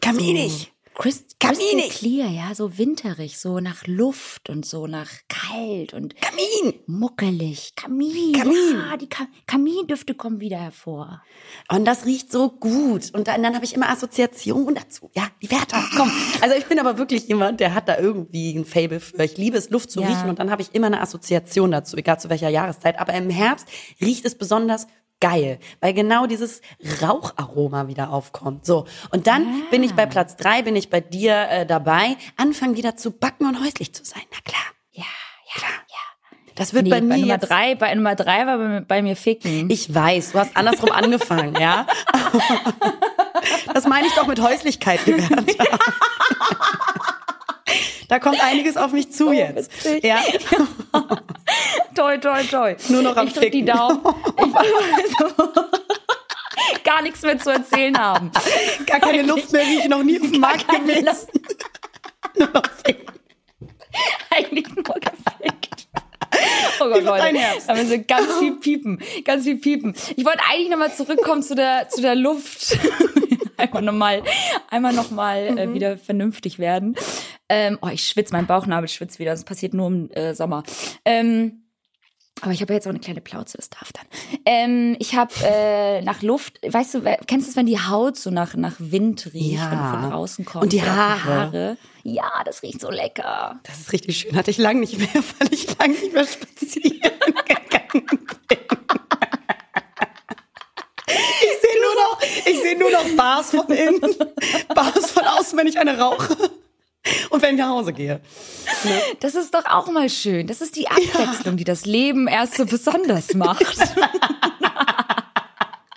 [0.01, 0.51] kaminig.
[0.51, 1.91] So Christ Kaminig.
[1.91, 6.77] clear, ja, so winterig, so nach Luft und so nach kalt und Kamin.
[6.87, 7.73] Muckelig.
[7.77, 8.33] Kamin.
[8.33, 8.75] Kamin.
[8.75, 11.23] Ja, die Ka Kamindüfte kommen wieder hervor.
[11.71, 13.13] Und das riecht so gut.
[13.13, 15.09] Und dann, dann habe ich immer Assoziationen dazu.
[15.15, 16.11] Ja, die Wärter, komm.
[16.41, 19.23] Also ich bin aber wirklich jemand, der hat da irgendwie ein Fable für.
[19.23, 20.07] Ich liebe es, Luft zu ja.
[20.07, 22.99] riechen und dann habe ich immer eine Assoziation dazu, egal zu welcher Jahreszeit.
[22.99, 23.69] Aber im Herbst
[24.01, 24.85] riecht es besonders
[25.19, 26.61] geil, weil genau dieses
[27.01, 28.65] Raucharoma wieder aufkommt.
[28.65, 29.71] So und dann ah.
[29.71, 33.45] bin ich bei Platz drei, bin ich bei dir äh, dabei, anfangen wieder zu backen
[33.45, 34.23] und häuslich zu sein.
[34.31, 35.71] Na klar, ja, ja, klar.
[35.89, 35.95] ja.
[36.55, 39.01] Das wird nee, bei mir bei Nummer jetzt, drei, bei Nummer drei war bei, bei
[39.01, 39.69] mir ficken.
[39.69, 41.87] Ich weiß, du hast andersrum angefangen, ja.
[43.73, 45.65] das meine ich doch mit Häuslichkeit, Liberta.
[48.09, 49.71] Da kommt einiges auf mich zu oh, jetzt.
[49.85, 50.03] Witzig.
[50.03, 50.19] Ja.
[51.95, 52.75] toi, toi, toi.
[52.89, 53.99] Nur noch am ich drück die Daumen.
[54.35, 54.53] Ich
[56.83, 58.31] gar nichts mehr zu erzählen haben.
[58.87, 61.27] Gar keine Luft mehr, wie ich noch nie auf dem Markt gewesen.
[62.35, 62.63] nur noch
[64.31, 65.87] Eigentlich nur gefickt.
[66.79, 69.93] Oh Gott, Leute, da müssen wir ganz viel piepen, ganz viel piepen.
[70.15, 72.77] Ich wollte eigentlich nochmal zurückkommen zu der, zu der Luft.
[73.59, 74.23] Einmal nochmal,
[74.69, 75.73] einmal nochmal äh, mhm.
[75.73, 76.95] wieder vernünftig werden.
[77.49, 79.31] Ähm, oh, ich schwitze, mein Bauchnabel schwitzt wieder.
[79.31, 80.63] Das passiert nur im äh, Sommer.
[81.05, 81.63] Ähm,
[82.41, 84.05] aber ich habe ja jetzt auch eine kleine Plauze, das darf dann.
[84.45, 88.29] Ähm, ich habe äh, nach Luft, weißt du, kennst du es, wenn die Haut so
[88.29, 89.71] nach, nach Wind riecht, ja.
[89.71, 90.63] wenn von draußen kommt?
[90.63, 91.23] Und die Haare.
[91.23, 91.77] Haare.
[92.03, 93.59] Ja, das riecht so lecker.
[93.63, 94.35] Das ist richtig schön.
[94.35, 97.11] Hatte ich lange nicht mehr, weil ich lange nicht mehr spazieren
[97.45, 98.78] gegangen bin.
[101.09, 104.15] Ich sehe nur noch, ich sehe nur noch Bars von innen,
[104.73, 106.35] Bars von außen, wenn ich eine rauche.
[107.29, 108.19] Und wenn ich nach Hause gehe.
[108.83, 109.01] Ne?
[109.21, 110.47] Das ist doch auch mal schön.
[110.47, 111.57] Das ist die Abwechslung, ja.
[111.57, 113.65] die das Leben erst so besonders macht.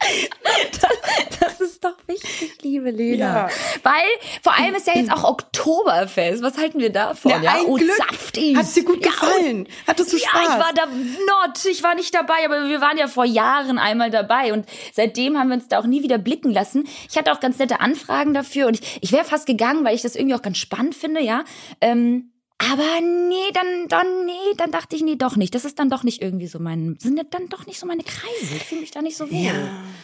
[1.40, 3.48] das, ist doch wichtig, liebe Lena.
[3.48, 3.48] Ja.
[3.82, 4.04] Weil
[4.42, 6.42] vor allem ist ja jetzt auch Oktoberfest.
[6.42, 7.30] Was halten wir davon?
[7.30, 7.54] Ja, ja?
[7.54, 7.96] Ein oh, Glück.
[7.96, 8.56] Saftig.
[8.56, 9.68] Hat es dir gut gefallen?
[9.86, 10.32] Hattest du Spaß?
[10.34, 11.64] Ja, ich war da not.
[11.64, 15.48] Ich war nicht dabei, aber wir waren ja vor Jahren einmal dabei und seitdem haben
[15.48, 16.88] wir uns da auch nie wieder blicken lassen.
[17.08, 20.02] Ich hatte auch ganz nette Anfragen dafür und ich, ich wäre fast gegangen, weil ich
[20.02, 21.44] das irgendwie auch ganz spannend finde, ja.
[21.80, 22.31] Ähm,
[22.70, 25.54] aber nee, dann, dann, nee, dann dachte ich, nee, doch nicht.
[25.54, 28.54] Das ist dann doch nicht irgendwie so mein, sind dann doch nicht so meine Kreise.
[28.56, 29.36] Ich fühle mich da nicht so wohl.
[29.36, 29.52] Ja.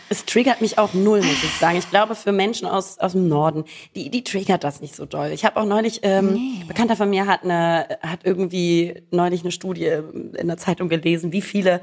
[0.08, 1.78] Es triggert mich auch null, muss ich sagen.
[1.78, 5.30] Ich glaube, für Menschen aus, aus dem Norden, die, die triggert das nicht so doll.
[5.32, 6.64] Ich habe auch neulich, ähm, nee.
[6.66, 9.92] Bekannter von mir hat eine, hat irgendwie neulich eine Studie
[10.36, 11.80] in der Zeitung gelesen, wie viele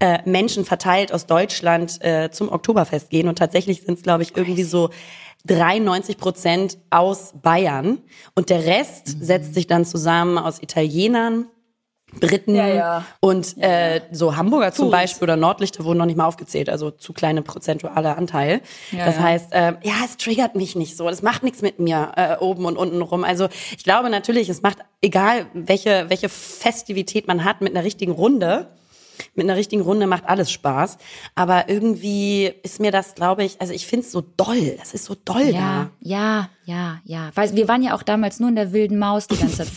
[0.00, 3.28] äh, Menschen verteilt aus Deutschland äh, zum Oktoberfest gehen.
[3.28, 4.90] Und tatsächlich sind es, glaube ich, irgendwie so
[5.46, 7.98] 93 Prozent aus Bayern
[8.34, 9.24] und der Rest mhm.
[9.24, 11.46] setzt sich dann zusammen aus Italienern,
[12.18, 13.04] Briten ja, ja.
[13.20, 17.12] und äh, so Hamburger zum Beispiel oder Nordlichter wurden noch nicht mal aufgezählt, also zu
[17.12, 18.62] kleine prozentuale Anteil.
[18.90, 22.12] Ja, das heißt, äh, ja, es triggert mich nicht so, das macht nichts mit mir
[22.16, 23.22] äh, oben und unten rum.
[23.22, 28.12] Also ich glaube natürlich, es macht egal welche welche Festivität man hat mit einer richtigen
[28.12, 28.68] Runde
[29.34, 30.98] mit einer richtigen Runde macht alles Spaß.
[31.34, 34.76] Aber irgendwie ist mir das, glaube ich, also ich finde es so doll.
[34.78, 35.90] Das ist so doll ja, da.
[36.00, 37.30] Ja, ja, ja.
[37.34, 39.68] Weil wir waren ja auch damals nur in der wilden Maus die ganze Zeit.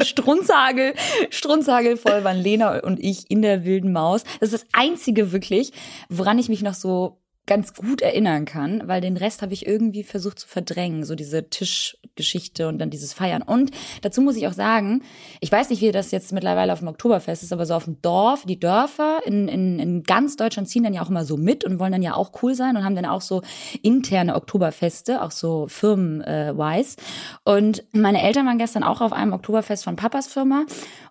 [0.06, 0.94] Strunzhagel,
[1.30, 4.24] Strunzhagel voll waren Lena und ich in der wilden Maus.
[4.40, 5.72] Das ist das Einzige wirklich,
[6.08, 7.19] woran ich mich noch so
[7.50, 11.50] ganz gut erinnern kann, weil den Rest habe ich irgendwie versucht zu verdrängen, so diese
[11.50, 13.42] Tischgeschichte und dann dieses Feiern.
[13.42, 15.02] Und dazu muss ich auch sagen,
[15.40, 18.00] ich weiß nicht, wie das jetzt mittlerweile auf dem Oktoberfest ist, aber so auf dem
[18.02, 21.64] Dorf, die Dörfer in, in, in ganz Deutschland ziehen dann ja auch immer so mit
[21.64, 23.42] und wollen dann ja auch cool sein und haben dann auch so
[23.82, 26.98] interne Oktoberfeste, auch so firmen-wise.
[27.42, 30.66] Und meine Eltern waren gestern auch auf einem Oktoberfest von Papas Firma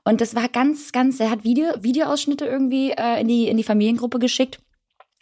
[0.06, 3.64] und das war ganz, ganz, er hat Video, Videoausschnitte irgendwie äh, in, die, in die
[3.64, 4.62] Familiengruppe geschickt.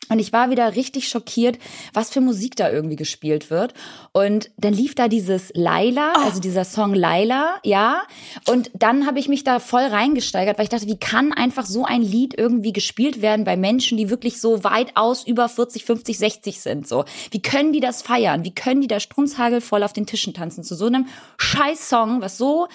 [0.10, 1.58] Und ich war wieder richtig schockiert,
[1.93, 3.74] was für Musik da irgendwie gespielt wird.
[4.13, 6.26] Und dann lief da dieses Laila, oh.
[6.26, 8.04] also dieser Song Laila, ja.
[8.48, 11.86] Und dann habe ich mich da voll reingesteigert, weil ich dachte, wie kann einfach so
[11.86, 16.62] ein Lied irgendwie gespielt werden bei Menschen, die wirklich so weitaus über 40, 50, 60
[16.62, 17.06] sind, so.
[17.32, 18.43] Wie können die das feiern?
[18.43, 22.38] Wie können die da strunzhagelvoll auf den Tischen tanzen zu so einem scheiß Song, was
[22.38, 22.67] so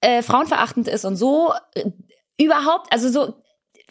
[0.00, 1.90] äh, frauenverachtend ist und so äh,
[2.38, 3.34] überhaupt, also so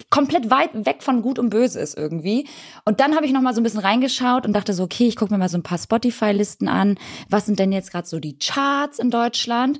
[0.09, 2.47] komplett weit weg von Gut und Böse ist irgendwie.
[2.85, 5.15] Und dann habe ich noch mal so ein bisschen reingeschaut und dachte so, okay, ich
[5.15, 6.97] gucke mir mal so ein paar Spotify-Listen an.
[7.29, 9.79] Was sind denn jetzt gerade so die Charts in Deutschland?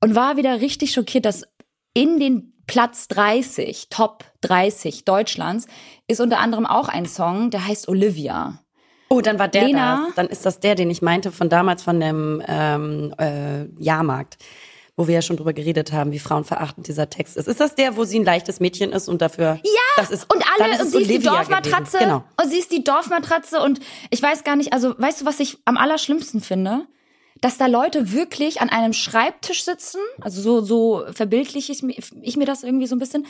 [0.00, 1.44] Und war wieder richtig schockiert, dass
[1.92, 5.66] in den Platz 30, Top 30 Deutschlands,
[6.06, 8.60] ist unter anderem auch ein Song, der heißt Olivia.
[9.08, 10.14] Oh, dann war der Lena, das.
[10.14, 14.38] Dann ist das der, den ich meinte von damals von dem ähm, äh, Jahrmarkt
[15.00, 17.48] wo wir ja schon drüber geredet haben, wie frauenverachtend dieser Text ist.
[17.48, 20.44] Ist das der, wo sie ein leichtes Mädchen ist und dafür Ja, das ist, und
[20.58, 22.22] alle ist und sie ist die Dorfmatratze genau.
[22.36, 25.56] und sie ist die Dorfmatratze und ich weiß gar nicht, also weißt du, was ich
[25.64, 26.86] am allerschlimmsten finde?
[27.40, 31.82] Dass da Leute wirklich an einem Schreibtisch sitzen, also so so verbildlich ich,
[32.20, 33.26] ich mir das irgendwie so ein bisschen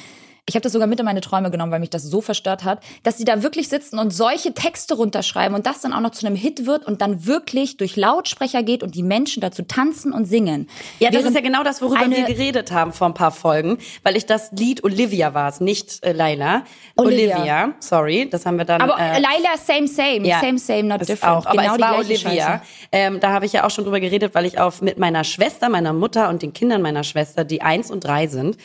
[0.51, 2.83] ich habe das sogar mit in meine Träume genommen, weil mich das so verstört hat,
[3.05, 6.27] dass sie da wirklich sitzen und solche Texte runterschreiben und das dann auch noch zu
[6.27, 10.25] einem Hit wird und dann wirklich durch Lautsprecher geht und die Menschen dazu tanzen und
[10.25, 10.69] singen.
[10.99, 14.17] Ja, das ist ja genau das, worüber wir geredet haben vor ein paar Folgen, weil
[14.17, 16.65] ich das Lied Olivia war es, nicht äh, Laila.
[16.97, 17.37] Olivia.
[17.37, 17.75] Olivia.
[17.79, 18.81] sorry, das haben wir dann.
[18.81, 21.23] Aber äh, Laila, same, same, ja, same, same, not different.
[21.25, 22.63] Auch, aber genau es war Olivia.
[22.91, 25.69] Ähm, da habe ich ja auch schon drüber geredet, weil ich auf mit meiner Schwester,
[25.69, 28.57] meiner Mutter und den Kindern meiner Schwester, die eins und drei sind,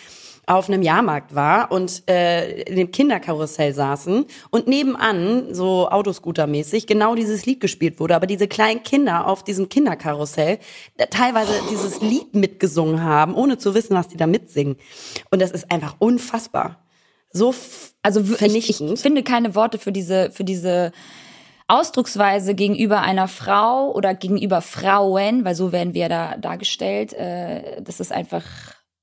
[0.48, 7.16] auf einem Jahrmarkt war und äh, in dem Kinderkarussell saßen und nebenan, so Autoscooter-mäßig, genau
[7.16, 8.16] dieses Lied gespielt wurde.
[8.16, 10.60] Aber diese kleinen Kinder auf diesem Kinderkarussell
[11.10, 14.76] teilweise dieses Lied mitgesungen haben, ohne zu wissen, was die da mitsingen.
[15.32, 16.86] Und das ist einfach unfassbar.
[17.32, 17.54] So
[18.02, 18.90] also vernichtend.
[18.92, 20.92] Ich, ich finde keine Worte für diese, für diese
[21.68, 27.14] Ausdrucksweise gegenüber einer Frau oder gegenüber Frauen, weil so werden wir da dargestellt.
[27.14, 28.46] Äh, das ist einfach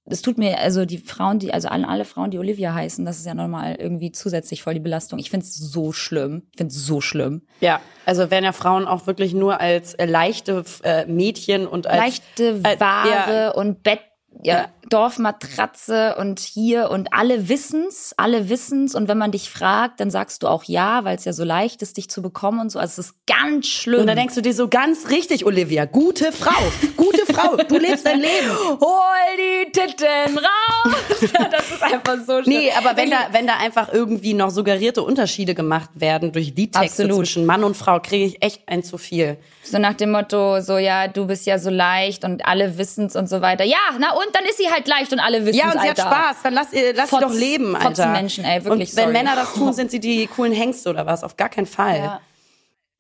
[0.05, 3.19] es tut mir, also die Frauen, die, also alle, alle Frauen, die Olivia heißen, das
[3.19, 5.19] ist ja nochmal irgendwie zusätzlich voll die Belastung.
[5.19, 6.43] Ich find's so schlimm.
[6.53, 7.43] Ich find's so schlimm.
[7.61, 11.99] Ja, also werden ja Frauen auch wirklich nur als äh, leichte äh, Mädchen und als
[11.99, 14.01] leichte Ware ja, und Bett
[14.43, 20.11] ja, Dorfmatratze und hier und alle wissen's, alle wissen's und wenn man dich fragt, dann
[20.11, 22.79] sagst du auch ja, weil es ja so leicht ist, dich zu bekommen und so.
[22.79, 24.01] Also es ist ganz schlimm.
[24.01, 26.61] Und dann denkst du dir so ganz richtig, Olivia, gute Frau,
[26.97, 28.51] gute Frau, du lebst dein Leben.
[28.81, 30.95] Hol die Titten raus.
[31.51, 32.59] das ist einfach so schlimm.
[32.59, 36.71] Nee, aber wenn da, wenn da einfach irgendwie noch suggerierte Unterschiede gemacht werden durch die
[36.71, 37.17] Texte Absolut.
[37.19, 39.39] zwischen Mann und Frau, kriege ich echt ein zu viel.
[39.63, 43.29] So nach dem Motto, so ja, du bist ja so leicht und alle wissen's und
[43.29, 43.65] so weiter.
[43.65, 46.05] Ja, na und dann ist sie halt leicht und alle wissen's, Ja, und sie Alter.
[46.05, 48.09] hat Spaß, dann lass, lass Fotz, sie doch leben, Alter.
[48.09, 49.13] Menschen, ey, wirklich, und wenn sorry.
[49.13, 51.25] Männer das tun, sind sie die coolen Hengste oder was?
[51.25, 51.99] Auf gar keinen Fall.
[51.99, 52.21] Ja.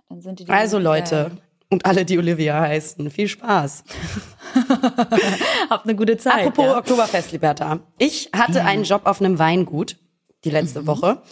[0.08, 1.30] Dann sind die, die also Leute,
[1.72, 3.10] und alle, die Olivia heißen.
[3.10, 3.84] Viel Spaß.
[5.70, 6.46] Habt eine gute Zeit.
[6.46, 6.76] Apropos ja.
[6.76, 7.80] Oktoberfest, Liberta.
[7.96, 8.64] Ich hatte ja.
[8.66, 9.96] einen Job auf einem Weingut
[10.44, 10.86] die letzte mhm.
[10.88, 11.22] Woche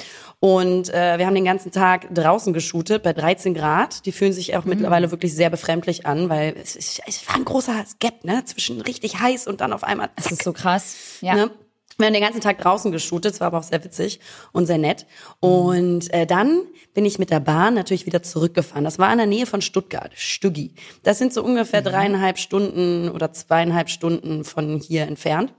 [0.41, 4.07] und äh, wir haben den ganzen Tag draußen geshootet bei 13 Grad.
[4.07, 4.71] Die fühlen sich auch mhm.
[4.71, 8.43] mittlerweile wirklich sehr befremdlich an, weil es, es, es war ein großer Gap, ne?
[8.47, 10.09] Zwischen richtig heiß und dann auf einmal.
[10.09, 10.97] Zack, das ist so krass.
[11.21, 11.35] Ja.
[11.35, 11.51] Ne?
[11.99, 14.21] Wir haben den ganzen Tag draußen geshootet, es war aber auch sehr witzig
[14.53, 15.05] und sehr nett.
[15.41, 16.63] Und äh, dann
[16.95, 18.85] bin ich mit der Bahn natürlich wieder zurückgefahren.
[18.85, 20.73] Das war in der Nähe von Stuttgart, Stuggi.
[21.03, 21.85] Das sind so ungefähr mhm.
[21.85, 25.53] dreieinhalb Stunden oder zweieinhalb Stunden von hier entfernt.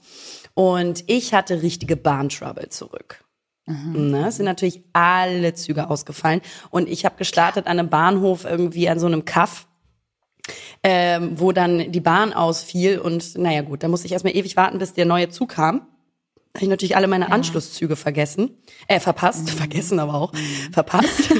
[0.56, 3.21] Und ich hatte richtige Bahntrouble zurück.
[3.66, 4.12] Mhm.
[4.12, 6.42] Ne, es sind natürlich alle Züge ausgefallen.
[6.70, 9.68] Und ich habe gestartet an einem Bahnhof irgendwie an so einem Kaff.
[10.84, 14.80] Ähm, wo dann die Bahn ausfiel und naja gut, da musste ich erstmal ewig warten,
[14.80, 15.82] bis der neue Zug kam.
[16.54, 17.32] Da habe ich natürlich alle meine ja.
[17.32, 18.58] Anschlusszüge vergessen.
[18.88, 19.44] Äh, verpasst.
[19.44, 19.58] Mhm.
[19.58, 20.34] Vergessen aber auch.
[20.34, 20.74] Mhm.
[20.74, 21.32] Verpasst.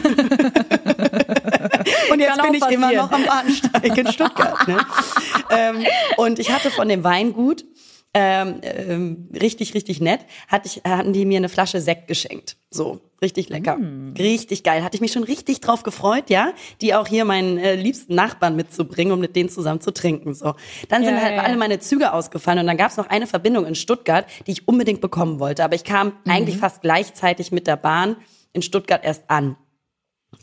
[2.12, 2.84] und jetzt bin ich passieren.
[2.84, 4.68] immer noch am Bahnsteig in Stuttgart.
[4.68, 4.78] Ne?
[5.50, 5.84] ähm,
[6.18, 7.66] und ich hatte von dem Weingut
[8.14, 10.20] ähm, ähm, richtig, richtig nett,
[10.50, 12.58] hatte ich, hatten die mir eine Flasche Sekt geschenkt.
[12.70, 13.78] So, richtig lecker.
[13.78, 14.16] Mm.
[14.18, 14.84] Richtig geil.
[14.84, 18.58] Hatte ich mich schon richtig drauf gefreut, ja, die auch hier meinen äh, liebsten Nachbarn
[18.58, 20.34] mitzubringen, um mit denen zusammen zu trinken.
[20.34, 20.56] So.
[20.90, 21.44] Dann sind ja, halt ja.
[21.44, 24.68] alle meine Züge ausgefallen und dann gab es noch eine Verbindung in Stuttgart, die ich
[24.68, 25.64] unbedingt bekommen wollte.
[25.64, 26.32] Aber ich kam mhm.
[26.32, 28.18] eigentlich fast gleichzeitig mit der Bahn
[28.52, 29.56] in Stuttgart erst an.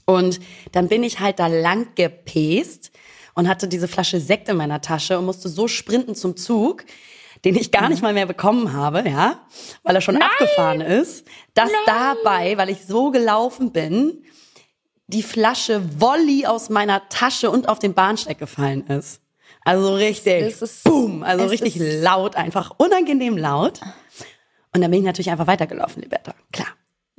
[0.07, 0.40] Und
[0.72, 2.92] dann bin ich halt da lang gepest
[3.35, 6.85] und hatte diese Flasche Sekt in meiner Tasche und musste so sprinten zum Zug
[7.44, 8.09] den ich gar nicht mhm.
[8.09, 9.40] mal mehr bekommen habe, ja,
[9.83, 10.29] weil er schon Nein!
[10.29, 12.14] abgefahren ist, dass Nein!
[12.24, 14.24] dabei, weil ich so gelaufen bin,
[15.07, 19.20] die Flasche Wolli aus meiner Tasche und auf den Bahnsteig gefallen ist.
[19.64, 23.81] Also richtig, ist, boom, also richtig laut, einfach unangenehm laut.
[24.74, 26.68] Und dann bin ich natürlich einfach weitergelaufen, Liberta, klar.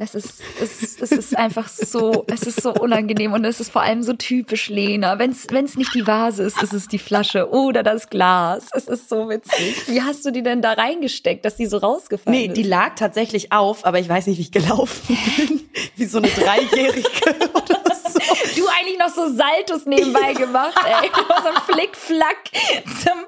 [0.02, 3.82] Es ist, es, es ist einfach so, es ist so unangenehm und es ist vor
[3.82, 5.20] allem so typisch Lena.
[5.20, 8.68] Wenn es nicht die Vase ist, ist es die Flasche oder das Glas.
[8.74, 9.90] Es ist so witzig.
[9.90, 12.56] Wie hast du die denn da reingesteckt, dass die so rausgefallen nee, ist?
[12.56, 15.70] Nee, die lag tatsächlich auf, aber ich weiß nicht, wie ich gelaufen bin.
[15.98, 17.06] Wie so eine Dreijährige
[17.54, 17.79] oder.
[18.56, 21.10] Du eigentlich noch so Saltos nebenbei gemacht, ey.
[21.44, 22.52] So ein Flickflack
[23.02, 23.20] zum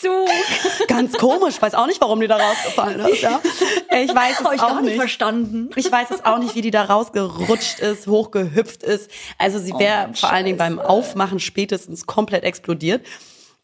[0.00, 0.88] Zug.
[0.88, 1.60] Ganz komisch.
[1.60, 3.40] Weiß auch nicht, warum die da rausgefallen ist, ja.
[3.90, 4.96] Ich weiß es ich auch nicht.
[4.96, 5.70] verstanden.
[5.76, 9.10] Ich weiß es auch nicht, wie die da rausgerutscht ist, hochgehüpft ist.
[9.38, 13.06] Also sie wäre oh, vor allen Dingen beim Aufmachen spätestens komplett explodiert.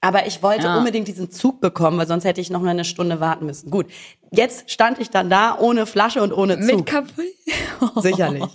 [0.01, 0.79] Aber ich wollte ja.
[0.79, 3.71] unbedingt diesen Zug bekommen, weil sonst hätte ich noch eine Stunde warten müssen.
[3.71, 3.87] Gut,
[4.31, 6.77] jetzt stand ich dann da ohne Flasche und ohne Zug.
[6.77, 7.35] Mit Kaffee?
[7.97, 8.45] Sicherlich.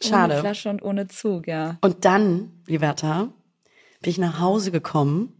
[0.00, 0.34] Schade.
[0.34, 1.78] Ohne Flasche und ohne Zug, ja.
[1.80, 3.32] Und dann, Liberta,
[4.00, 5.32] bin ich nach Hause gekommen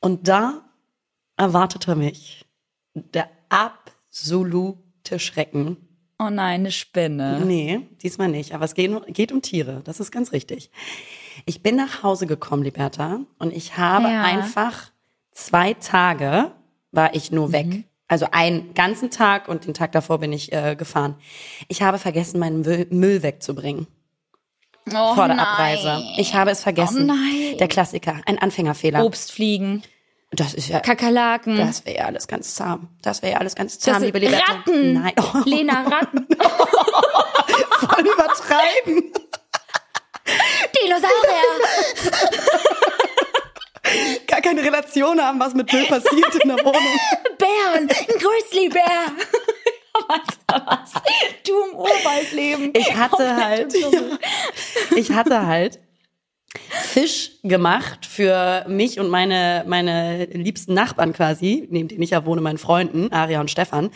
[0.00, 0.62] und da
[1.36, 2.46] erwartete mich
[2.94, 5.76] der absolute Schrecken.
[6.18, 7.40] Oh nein, eine Spinne.
[7.44, 8.54] Nee, diesmal nicht.
[8.54, 9.82] Aber es geht, geht um Tiere.
[9.84, 10.70] Das ist ganz richtig.
[11.46, 14.24] Ich bin nach Hause gekommen, Liberta, und ich habe ja.
[14.24, 14.90] einfach
[15.32, 16.50] zwei Tage
[16.90, 17.66] war ich nur weg.
[17.66, 17.84] Mhm.
[18.08, 21.16] Also einen ganzen Tag und den Tag davor bin ich äh, gefahren.
[21.68, 23.86] Ich habe vergessen, meinen Müll, Müll wegzubringen.
[24.88, 25.40] Oh, vor der nein.
[25.40, 26.02] Abreise.
[26.16, 27.02] Ich habe es vergessen.
[27.10, 27.58] Oh nein.
[27.58, 29.04] Der Klassiker, ein Anfängerfehler.
[29.04, 29.82] Obstfliegen.
[30.30, 30.80] Das ist ja.
[30.80, 31.56] Kakerlaken.
[31.56, 32.88] Das wäre ja alles ganz zahm.
[33.02, 34.52] Das wäre ja alles ganz zahm, das liebe Liberta.
[34.52, 34.92] Ratten.
[34.94, 35.12] Nein.
[35.18, 35.38] Oh.
[35.44, 36.26] Lena, Ratten.
[37.78, 39.12] Voll übertreiben.
[40.82, 41.44] Dinosaurier.
[44.26, 46.98] Gar keine Relation haben, was mit Müll passiert in der Wohnung.
[47.38, 47.88] Bären.
[47.88, 49.12] Ein Grizzlybär.
[50.08, 50.92] was?
[51.46, 52.72] Du im Urwald leben.
[52.74, 53.74] Ich hatte halt,
[54.96, 55.78] ich hatte halt
[56.92, 62.40] Fisch gemacht für mich und meine, meine liebsten Nachbarn quasi, neben denen ich ja wohne,
[62.40, 63.90] meinen Freunden, Aria und Stefan.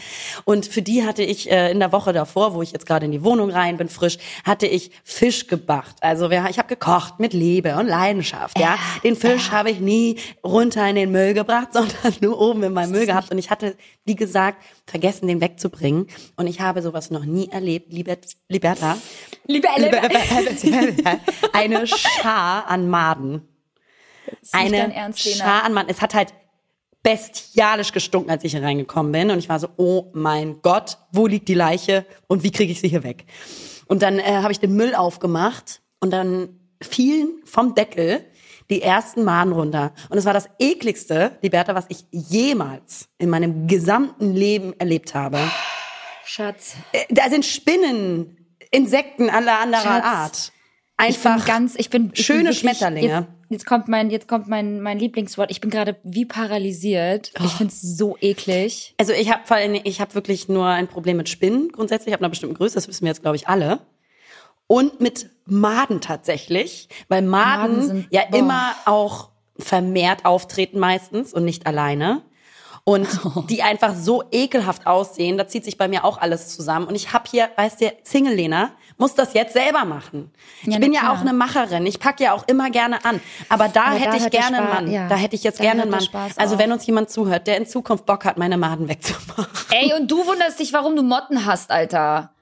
[0.44, 3.12] Und für die hatte ich äh, in der Woche davor, wo ich jetzt gerade in
[3.12, 5.96] die Wohnung rein bin, frisch, hatte ich Fisch gebacht.
[6.00, 8.58] Also ich habe gekocht mit Liebe und Leidenschaft.
[8.58, 12.72] Ja, den Fisch habe ich nie runter in den Müll gebracht, sondern nur oben in
[12.72, 13.30] meinem Müll gehabt.
[13.32, 16.06] Und ich hatte, wie gesagt, vergessen, den wegzubringen.
[16.36, 18.16] Und ich habe sowas noch nie erlebt, liebe
[18.48, 18.98] Liberta.
[19.46, 20.00] Liebe, liebe,
[20.62, 21.20] liebe
[21.52, 23.41] eine Schar an Maden.
[24.52, 25.88] Eine Ernst, Schar an Maden.
[25.90, 26.34] Es hat halt
[27.02, 29.30] bestialisch gestunken, als ich hier reingekommen bin.
[29.30, 32.80] Und ich war so, oh mein Gott, wo liegt die Leiche und wie kriege ich
[32.80, 33.24] sie hier weg?
[33.86, 38.24] Und dann äh, habe ich den Müll aufgemacht und dann fielen vom Deckel
[38.70, 39.92] die ersten Maden runter.
[40.08, 45.38] Und es war das ekligste, Liberta, was ich jemals in meinem gesamten Leben erlebt habe.
[46.24, 46.74] Schatz.
[46.92, 50.04] Äh, Da sind Spinnen, Insekten aller anderer Schatz.
[50.04, 50.52] Art.
[50.96, 53.08] Einfach ich bin ganz, ich bin ich schöne bin wirklich, Schmetterlinge.
[53.08, 55.50] Jetzt, jetzt kommt mein, jetzt kommt mein, mein Lieblingswort.
[55.50, 57.32] Ich bin gerade wie paralysiert.
[57.40, 57.44] Oh.
[57.44, 58.94] Ich find's so eklig.
[58.98, 62.08] Also ich habe vor allem, ich habe wirklich nur ein Problem mit Spinnen grundsätzlich.
[62.08, 63.80] Ich habe einer bestimmten Größe, das wissen wir jetzt, glaube ich, alle.
[64.66, 68.38] Und mit Maden tatsächlich, weil Maden, Maden sind- ja boah.
[68.38, 72.22] immer auch vermehrt auftreten meistens und nicht alleine.
[72.84, 73.06] Und
[73.48, 76.86] die einfach so ekelhaft aussehen, da zieht sich bei mir auch alles zusammen.
[76.86, 80.32] Und ich habe hier, weißt du, Single Lena muss das jetzt selber machen.
[80.62, 81.12] Ich Ja, bin na ja klar.
[81.12, 81.86] auch eine Macherin.
[81.86, 83.20] Ich packe ja auch immer gerne an.
[83.48, 84.90] Aber da Aber da hätte ich hört der gerne einen Mann.
[84.92, 85.08] ja.
[85.08, 86.00] Da hätte ich jetzt Da gerne einen Mann.
[86.00, 86.60] Spaß Also auf.
[86.60, 89.46] wenn uns jemand zuhört, der in Zukunft Bock hat, meine Maden wegzumachen.
[89.70, 92.32] Ey, und du wunderst dich, warum du Motten hast, Alter.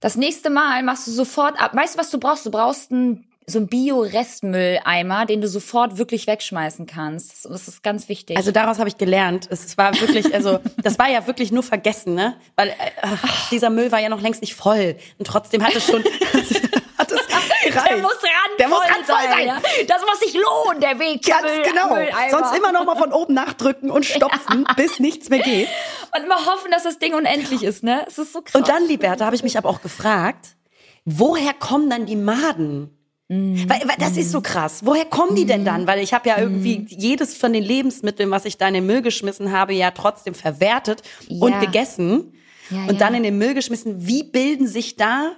[0.00, 1.74] Das nächste Mal machst du sofort ab.
[1.74, 2.44] Weißt du, was du brauchst?
[2.44, 7.44] Du brauchst einen, so einen Bio-Restmülleimer, den du sofort wirklich wegschmeißen kannst.
[7.44, 8.36] Das, ist ganz wichtig.
[8.36, 9.48] Also daraus habe ich gelernt.
[9.50, 12.36] Es war wirklich, also das war ja wirklich nur vergessen, ne?
[12.56, 15.84] Weil äh, ach, dieser Müll war ja noch längst nicht voll und trotzdem hat es
[15.84, 16.02] schon
[16.98, 17.20] hat es
[17.64, 17.90] gereicht.
[17.90, 19.46] der muss randvoll Der muss randvoll sein.
[19.46, 19.60] Ja?
[19.88, 21.22] Das muss sich lohnen, der Weg.
[21.26, 21.94] Ganz Müll- genau.
[21.94, 22.30] Mülleimer.
[22.30, 25.68] Sonst immer noch mal von oben nachdrücken und stopfen, bis nichts mehr geht.
[26.16, 28.04] Und immer hoffen, dass das Ding unendlich ist, ne?
[28.06, 28.54] Es ist so krass.
[28.54, 30.56] Und dann, Liberta, habe ich mich aber auch gefragt,
[31.04, 32.90] woher kommen dann die Maden?
[33.34, 33.68] Mm.
[33.68, 34.80] Weil, weil das ist so krass.
[34.84, 35.86] Woher kommen die denn dann?
[35.86, 39.02] Weil ich habe ja irgendwie jedes von den Lebensmitteln, was ich da in den Müll
[39.02, 41.60] geschmissen habe, ja trotzdem verwertet und Ja.
[41.60, 42.32] gegessen
[42.70, 42.98] Ja, und ja.
[42.98, 44.06] dann in den Müll geschmissen.
[44.06, 45.32] Wie bilden sich da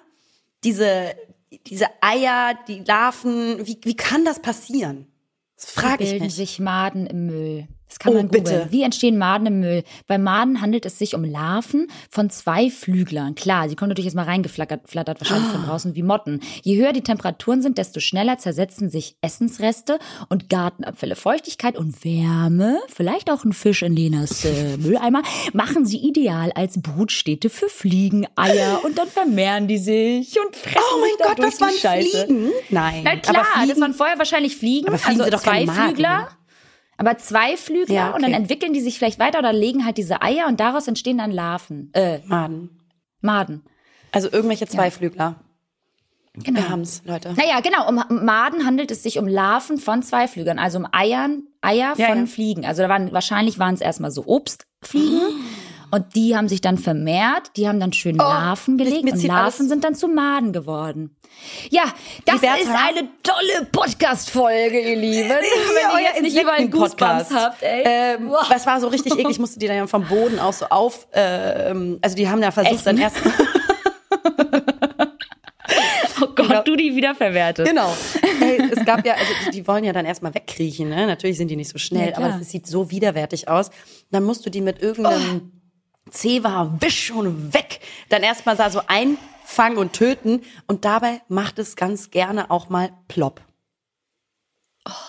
[0.65, 1.15] diese
[1.67, 3.67] diese Eier, die Larven?
[3.67, 5.07] Wie wie kann das passieren?
[5.57, 6.35] Das frage ich bilden mich.
[6.35, 7.69] sich Maden im Müll.
[7.97, 8.45] Das kann Oh, man googeln.
[8.45, 8.67] bitte.
[8.71, 9.83] Wie entstehen Maden im Müll?
[10.07, 13.35] Bei Maden handelt es sich um Larven von zwei Flüglern.
[13.35, 15.53] Klar, sie kommen natürlich jetzt mal reingeflattert, flattert wahrscheinlich Ah.
[15.53, 16.41] von draußen wie Motten.
[16.63, 21.17] Je höher die Temperaturen sind, desto schneller zersetzen sich Essensreste und Gartenabfälle.
[21.17, 25.23] Feuchtigkeit und Wärme, vielleicht auch ein Fisch in Lenas äh, Mülleimer,
[25.55, 31.01] machen sie ideal als Brutstätte für Fliegeneier und dann vermehren die sich und fressen Oh
[31.01, 32.27] mein Gott, das waren Scheiße.
[32.27, 32.51] Fliegen.
[32.69, 35.67] Nein, Na klar, Fliegen, das waren vorher wahrscheinlich Fliegen, Aber Fliegen also sind doch zwei
[35.67, 36.29] Flügler.
[36.99, 38.41] Aber zwei Flügler Ja, und dann okay.
[38.41, 41.91] entwickeln die sich vielleicht weiter oder legen halt diese Eier und daraus entstehen dann Larven,
[41.95, 42.81] äh, Maden.
[43.21, 43.65] Maden.
[44.13, 45.37] Also irgendwelche Zweiflügler.
[46.35, 46.61] Genau.
[46.61, 47.35] Wir haben's, Leute.
[47.35, 51.95] Naja, genau, um Maden handelt es sich um Larven von Zweiflügern, also um Eiern, Eier
[51.97, 52.27] Ja, von ja.
[52.27, 52.67] Fliegen.
[52.67, 55.21] Also da waren, wahrscheinlich waren es erstmal so Obstfliegen.
[55.97, 59.57] Und die haben sich dann vermehrt, die haben dann schön Larven gelegt und Larven alles-
[59.57, 61.17] sind dann zu Maden geworden.
[61.71, 61.85] Ja,
[62.27, 62.61] das Liberta?
[62.61, 65.29] ist eine tolle Podcast-Folge, ihr Lieben.
[65.31, 67.35] Wenn ihr jetzt nicht überall Goosebumps Insekten-Podcast.
[67.35, 67.83] habt, ey.
[67.87, 69.31] Ähm, das war so richtig eklig.
[69.31, 71.09] Ich musste die dann vom Boden aus so auf.
[71.15, 73.17] ähm, also die haben ja versucht dann erst.
[76.19, 76.63] Oh Gott, Genau.
[76.63, 77.67] du die wiederverwertet.
[77.67, 77.95] genau.
[78.41, 80.89] Ey, es gab ja, also die, die wollen ja dann erstmal wegkriechen.
[80.89, 81.07] Ne?
[81.07, 83.71] Natürlich sind die nicht so schnell, Ja, aber es sieht so widerwärtig aus.
[84.11, 85.56] Dann musst du die mit irgendeinem
[86.11, 87.81] Zewa wisch und weg.
[88.09, 90.43] Dann erstmal da so einfangen und töten.
[90.67, 93.41] Und dabei macht es ganz gerne auch mal plopp.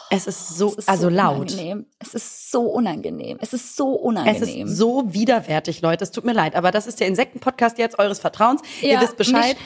[0.10, 1.52] Es ist so, Es ist also so laut.
[1.52, 1.86] Unangenehm.
[2.00, 3.38] Es ist so unangenehm.
[3.42, 4.68] Es ist so Es unangenehm.
[4.68, 6.04] ist so widerwärtig, Leute.
[6.04, 8.62] Es tut mir leid, aber das ist der Insektenpodcast jetzt eures Vertrauens.
[8.82, 9.56] Ihr Ja, wisst Bescheid.
[9.56, 9.64] Ah,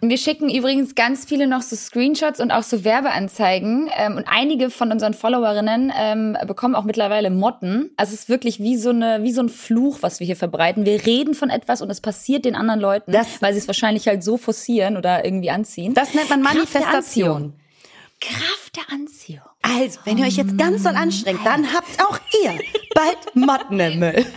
[0.00, 3.90] Wir schicken übrigens ganz viele noch so Screenshots und auch so Werbeanzeigen.
[3.94, 7.90] Ähm, und einige von unseren Followerinnen ähm, bekommen auch mittlerweile Motten.
[7.98, 10.86] Also es ist wirklich wie so, eine, wie so ein Fluch, was wir hier verbreiten.
[10.86, 14.08] Wir reden von etwas und es passiert den anderen Leuten, Das- weil sie es wahrscheinlich
[14.08, 15.92] halt so forcieren oder irgendwie anziehen.
[15.92, 17.52] Das nennt man Manifestation.
[18.20, 19.42] Kraft der Anziehung.
[19.60, 22.58] Also, wenn ihr euch jetzt ganz doll anstrengt, dann habt auch ihr
[22.94, 24.24] bald Motten im Müll.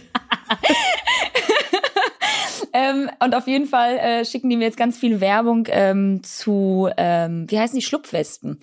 [2.73, 6.89] Ähm, und auf jeden Fall äh, schicken die mir jetzt ganz viel Werbung ähm, zu,
[6.97, 8.59] ähm, wie heißen die, Schlupfwespen.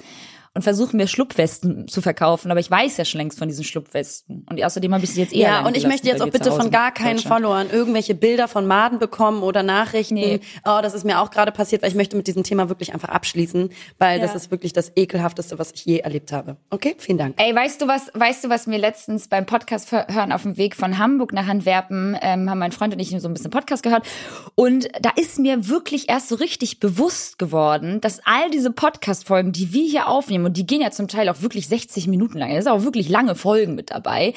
[0.55, 4.47] Und versuche mir Schlupfwesten zu verkaufen, aber ich weiß ja schon längst von diesen Schlupfwesten.
[4.49, 6.71] Und außerdem habe ich sie jetzt eher Ja, und ich möchte jetzt auch bitte von
[6.71, 10.15] gar keinen Followern irgendwelche Bilder von Maden bekommen oder Nachrichten.
[10.15, 10.41] Nee.
[10.65, 13.09] Oh, das ist mir auch gerade passiert, weil ich möchte mit diesem Thema wirklich einfach
[13.09, 14.27] abschließen, weil ja.
[14.27, 16.57] das ist wirklich das ekelhafteste, was ich je erlebt habe.
[16.71, 17.35] Okay, vielen Dank.
[17.39, 20.77] Ey, weißt du was, weißt du, was mir letztens beim Podcast hören auf dem Weg
[20.77, 24.07] von Hamburg nach Antwerpen, ähm, haben mein Freund und ich so ein bisschen Podcast gehört
[24.55, 29.73] und da ist mir wirklich erst so richtig bewusst geworden, dass all diese Podcast-Folgen, die
[29.73, 32.61] wir hier aufnehmen und die gehen ja zum Teil auch wirklich 60 Minuten lang, das
[32.61, 34.35] ist auch wirklich lange Folgen mit dabei,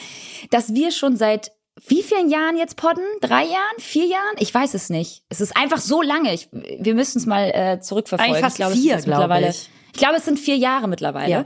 [0.50, 1.52] dass wir schon seit
[1.88, 3.04] wie vielen Jahren jetzt podden?
[3.22, 3.78] Drei Jahren?
[3.80, 4.36] Vier Jahren?
[4.40, 5.24] Ich weiß es nicht.
[5.30, 6.34] Es ist einfach so lange.
[6.34, 8.36] Ich, wir müssen es mal äh, zurückverfolgen.
[8.36, 9.70] Eigentlich fast ich glaube, vier, glaube ich.
[9.94, 11.32] Ich glaube, es sind vier Jahre mittlerweile.
[11.32, 11.46] Ja.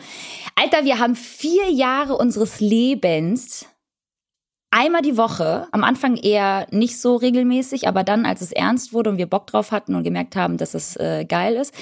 [0.56, 3.66] Alter, wir haben vier Jahre unseres Lebens
[4.76, 9.10] einmal die Woche, am Anfang eher nicht so regelmäßig, aber dann, als es ernst wurde
[9.10, 11.74] und wir Bock drauf hatten und gemerkt haben, dass es äh, geil ist,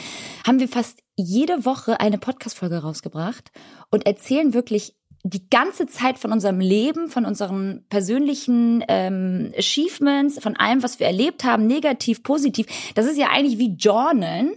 [0.45, 3.51] haben wir fast jede Woche eine Podcast-Folge rausgebracht
[3.89, 10.55] und erzählen wirklich die ganze Zeit von unserem Leben, von unseren persönlichen ähm, Achievements, von
[10.55, 12.67] allem, was wir erlebt haben, negativ, positiv.
[12.93, 14.51] Das ist ja eigentlich wie Journalen,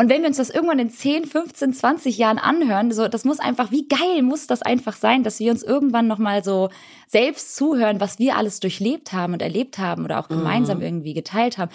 [0.00, 3.40] und wenn wir uns das irgendwann in 10, 15, 20 Jahren anhören, so, das muss
[3.40, 6.70] einfach, wie geil muss das einfach sein, dass wir uns irgendwann nochmal so
[7.08, 10.84] selbst zuhören, was wir alles durchlebt haben und erlebt haben oder auch gemeinsam mhm.
[10.84, 11.72] irgendwie geteilt haben.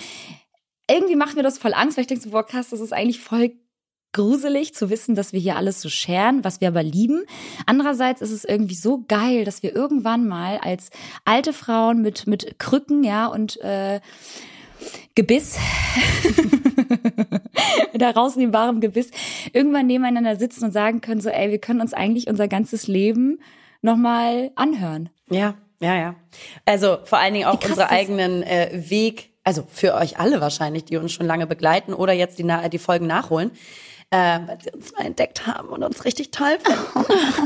[0.89, 3.19] Irgendwie macht mir das voll Angst, weil ich denke so, boah, krass, das ist eigentlich
[3.19, 3.51] voll
[4.13, 7.23] gruselig zu wissen, dass wir hier alles so scheren, was wir aber lieben.
[7.65, 10.91] Andererseits ist es irgendwie so geil, dass wir irgendwann mal als
[11.25, 13.99] alte Frauen mit mit Krücken, ja und äh,
[15.15, 15.57] Gebiss,
[17.93, 19.11] da draußen im wahren Gebiss,
[19.51, 23.39] irgendwann nebeneinander sitzen und sagen können, so, ey, wir können uns eigentlich unser ganzes Leben
[23.81, 25.09] nochmal anhören.
[25.29, 26.15] Ja, ja, ja.
[26.65, 30.97] Also vor allen Dingen auch unsere eigenen äh, Weg, also für euch alle wahrscheinlich, die
[30.97, 33.51] uns schon lange begleiten oder jetzt die, die Folgen nachholen.
[34.09, 37.05] Äh, weil sie uns mal entdeckt haben und uns richtig toll finden.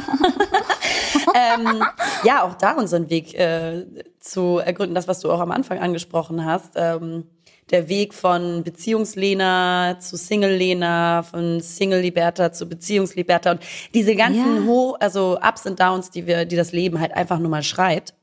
[1.33, 1.83] ähm,
[2.23, 3.85] ja, auch da unseren Weg äh,
[4.28, 6.73] zu ergründen, das, was du auch am Anfang angesprochen hast.
[6.75, 7.25] Ähm,
[7.71, 13.61] der Weg von Beziehungslena zu Single-Lena, von Single-Liberta zu Beziehungsliberta und
[13.93, 14.63] diese ganzen ja.
[14.63, 18.13] Hoch, also Ups und Downs, die wir, die das Leben halt einfach nur mal schreibt,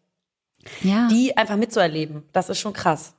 [0.83, 1.09] ja.
[1.09, 3.15] die einfach mitzuerleben, das ist schon krass.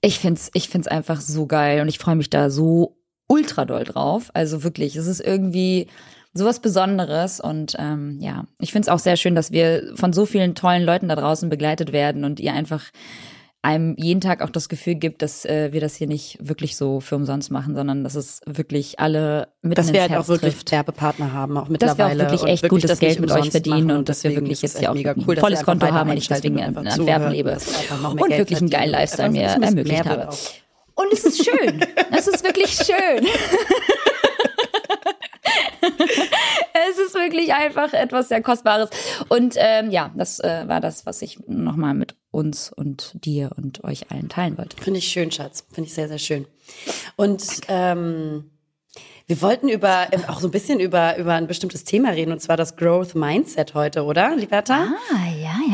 [0.00, 3.84] Ich find's, ich find's einfach so geil und ich freue mich da so ultra doll
[3.84, 4.30] drauf.
[4.34, 5.88] Also wirklich, es ist irgendwie
[6.34, 10.54] sowas Besonderes und ähm, ja, ich find's auch sehr schön, dass wir von so vielen
[10.54, 12.82] tollen Leuten da draußen begleitet werden und ihr einfach
[13.64, 17.00] einem jeden Tag auch das Gefühl gibt, dass äh, wir das hier nicht wirklich so
[17.00, 20.52] für umsonst machen, sondern dass es wirklich alle mit Dass wir halt Herz auch wirklich
[20.52, 20.70] trifft.
[20.70, 21.96] Werbepartner haben, auch mittlerweile.
[21.96, 24.36] Dass wir auch wirklich echt wirklich gutes Geld mit euch verdienen und, und dass wir
[24.36, 27.56] wirklich jetzt hier auch ein cool, volles Konto haben und ich deswegen in Antwerpen lebe
[28.02, 30.28] und wirklich einen geilen Lifestyle mir ermöglicht habe.
[30.96, 31.80] Und es ist schön.
[32.16, 33.26] es ist wirklich schön.
[36.90, 38.90] es ist wirklich einfach etwas sehr Kostbares.
[39.28, 43.84] Und ähm, ja, das äh, war das, was ich nochmal mit uns und dir und
[43.84, 44.76] euch allen teilen wollte.
[44.82, 45.66] Finde ich schön, Schatz.
[45.72, 46.46] Finde ich sehr, sehr schön.
[47.16, 48.50] Und ähm,
[49.26, 52.40] wir wollten über äh, auch so ein bisschen über über ein bestimmtes Thema reden und
[52.40, 54.88] zwar das Growth Mindset heute, oder, Liberta?
[55.12, 55.73] Ah, ja, ja,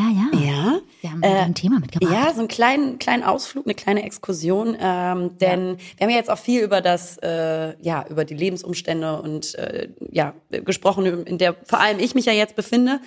[1.01, 2.13] Wir haben äh, ein Thema mitgebracht.
[2.13, 5.77] Ja, so einen kleinen kleinen Ausflug, eine kleine Exkursion, ähm, denn ja.
[5.97, 9.89] wir haben ja jetzt auch viel über das äh, ja über die Lebensumstände und äh,
[10.11, 12.99] ja gesprochen, in der vor allem ich mich ja jetzt befinde,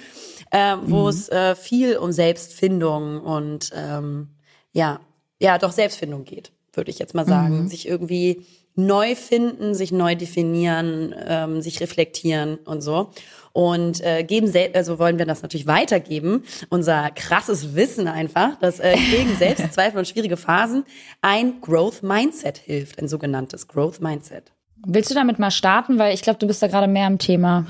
[0.51, 1.09] äh, wo mhm.
[1.09, 4.31] es äh, viel um Selbstfindung und ähm,
[4.73, 5.01] ja
[5.39, 7.69] ja doch Selbstfindung geht, würde ich jetzt mal sagen, mhm.
[7.69, 8.45] sich irgendwie
[8.77, 13.11] neu finden, sich neu definieren, ähm, sich reflektieren und so.
[13.55, 18.81] Und äh, geben selbst, also wollen wir das natürlich weitergeben, unser krasses Wissen einfach, dass
[18.81, 20.85] äh, gegen Selbstzweifel und schwierige Phasen
[21.23, 24.51] ein Growth Mindset hilft, ein sogenanntes Growth Mindset.
[24.85, 27.65] Willst du damit mal starten, weil ich glaube, du bist da gerade mehr am Thema.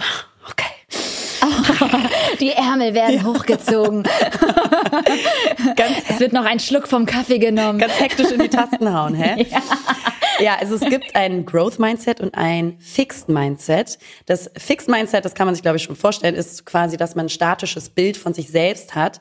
[0.51, 0.74] Okay.
[2.41, 3.25] Die Ärmel werden ja.
[3.25, 4.03] hochgezogen.
[5.77, 7.79] Ganz, es wird noch ein Schluck vom Kaffee genommen.
[7.79, 9.47] Ganz hektisch in die Tasten hauen, hä?
[9.51, 9.61] Ja.
[10.41, 13.99] Ja, also es gibt ein Growth Mindset und ein Fixed Mindset.
[14.27, 17.27] Das Fixed Mindset, das kann man sich glaube ich schon vorstellen, ist quasi, dass man
[17.27, 19.21] ein statisches Bild von sich selbst hat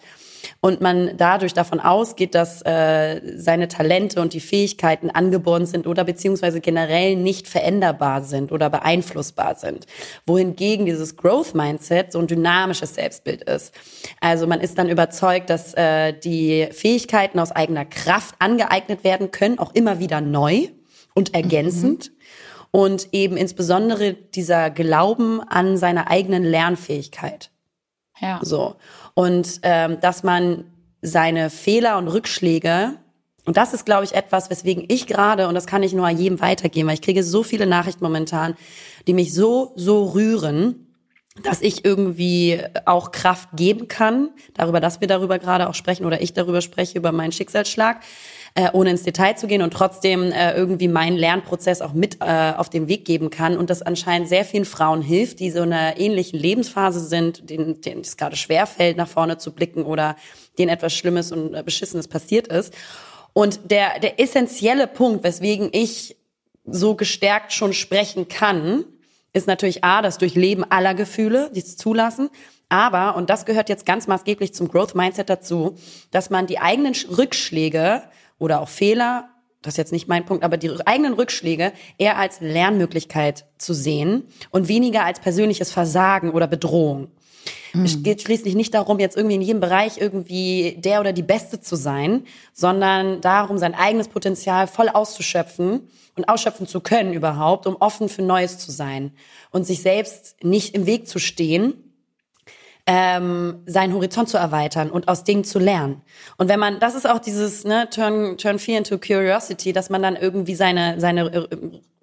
[0.62, 6.04] und man dadurch davon ausgeht, dass äh, seine Talente und die Fähigkeiten angeboren sind oder
[6.04, 9.86] beziehungsweise generell nicht veränderbar sind oder beeinflussbar sind.
[10.26, 13.74] Wohingegen dieses Growth Mindset so ein dynamisches Selbstbild ist.
[14.20, 19.60] Also man ist dann überzeugt, dass äh, die Fähigkeiten aus eigener Kraft angeeignet werden können,
[19.60, 20.68] auch immer wieder neu
[21.14, 22.10] und ergänzend.
[22.10, 22.14] Mhm.
[22.76, 27.52] Und eben insbesondere dieser Glauben an seine eigenen Lernfähigkeit.
[28.20, 28.40] Ja.
[28.42, 28.76] So.
[29.14, 30.66] Und ähm, dass man
[31.02, 32.94] seine Fehler und Rückschläge
[33.46, 36.40] Und das ist, glaube ich, etwas, weswegen ich gerade, und das kann ich nur jedem
[36.40, 38.56] weitergeben, weil ich kriege so viele Nachrichten momentan,
[39.06, 40.88] die mich so, so rühren,
[41.42, 46.22] dass ich irgendwie auch Kraft geben kann, darüber, dass wir darüber gerade auch sprechen oder
[46.22, 48.02] ich darüber spreche, über meinen Schicksalsschlag,
[48.56, 52.54] äh, ohne ins Detail zu gehen und trotzdem äh, irgendwie meinen Lernprozess auch mit äh,
[52.56, 55.74] auf den Weg geben kann und das anscheinend sehr vielen Frauen hilft, die so in
[55.74, 60.16] einer ähnlichen Lebensphase sind, denen, denen es gerade schwerfällt, nach vorne zu blicken oder
[60.60, 62.74] denen etwas Schlimmes und äh, Beschissenes passiert ist.
[63.34, 66.16] Und der, der essentielle Punkt, weswegen ich
[66.66, 68.86] so gestärkt schon sprechen kann,
[69.34, 72.30] ist natürlich A, das Durchleben aller Gefühle, die es zulassen.
[72.70, 75.76] Aber, und das gehört jetzt ganz maßgeblich zum Growth Mindset dazu,
[76.12, 78.04] dass man die eigenen Rückschläge
[78.44, 79.30] oder auch Fehler,
[79.62, 84.24] das ist jetzt nicht mein Punkt, aber die eigenen Rückschläge eher als Lernmöglichkeit zu sehen
[84.52, 87.08] und weniger als persönliches Versagen oder Bedrohung.
[87.72, 87.86] Mhm.
[87.86, 91.62] Es geht schließlich nicht darum, jetzt irgendwie in jedem Bereich irgendwie der oder die Beste
[91.62, 95.88] zu sein, sondern darum, sein eigenes Potenzial voll auszuschöpfen
[96.18, 99.14] und ausschöpfen zu können überhaupt, um offen für Neues zu sein
[99.52, 101.93] und sich selbst nicht im Weg zu stehen,
[102.86, 106.02] ähm, seinen Horizont zu erweitern und aus Dingen zu lernen.
[106.38, 110.02] Und wenn man, das ist auch dieses ne, Turn, turn Fear into Curiosity, dass man
[110.02, 111.48] dann irgendwie seine, seine äh,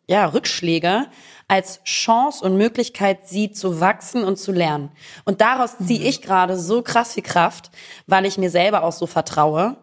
[0.07, 1.07] ja, Rückschläge
[1.49, 4.91] als Chance und Möglichkeit sieht, zu wachsen und zu lernen.
[5.25, 6.07] Und daraus ziehe mhm.
[6.07, 7.71] ich gerade so krass viel Kraft,
[8.07, 9.77] weil ich mir selber auch so vertraue.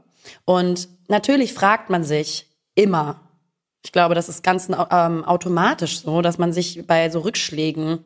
[0.46, 3.22] Und natürlich fragt man sich immer,
[3.86, 8.04] ich glaube, das ist ganz ähm, automatisch so, dass man sich bei so Rückschlägen,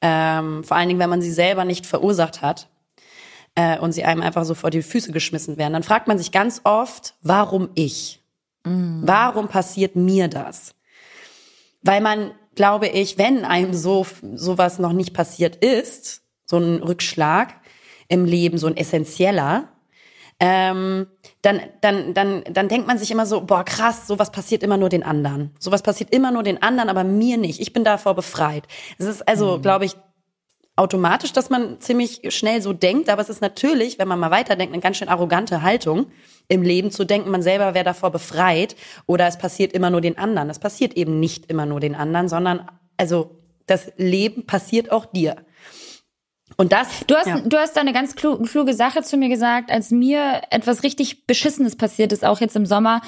[0.00, 2.68] ähm, vor allen Dingen, wenn man sie selber nicht verursacht hat
[3.54, 6.32] äh, und sie einem einfach so vor die Füße geschmissen werden, dann fragt man sich
[6.32, 8.22] ganz oft, warum ich?
[8.64, 9.00] Mhm.
[9.04, 10.74] Warum passiert mir das?
[11.82, 17.54] Weil man, glaube ich, wenn einem so sowas noch nicht passiert ist, so ein Rückschlag
[18.08, 19.68] im Leben, so ein essentieller,
[20.40, 21.06] ähm,
[21.42, 24.88] dann, dann, dann, dann denkt man sich immer so, boah, krass, sowas passiert immer nur
[24.88, 25.52] den anderen.
[25.58, 27.60] Sowas passiert immer nur den anderen, aber mir nicht.
[27.60, 28.64] Ich bin davor befreit.
[28.98, 29.62] Es ist also, mhm.
[29.62, 29.96] glaube ich,
[30.76, 34.72] automatisch, dass man ziemlich schnell so denkt, aber es ist natürlich, wenn man mal weiterdenkt,
[34.72, 36.06] eine ganz schön arrogante Haltung
[36.46, 38.76] im Leben zu denken, man selber wäre davor befreit
[39.06, 40.50] oder es passiert immer nur den anderen.
[40.50, 45.36] Es passiert eben nicht immer nur den anderen, sondern also das Leben passiert auch dir.
[46.60, 46.88] Und das.
[47.06, 47.40] Du hast, ja.
[47.40, 51.76] du hast da eine ganz kluge Sache zu mir gesagt, als mir etwas richtig Beschissenes
[51.76, 53.00] passiert ist, auch jetzt im Sommer,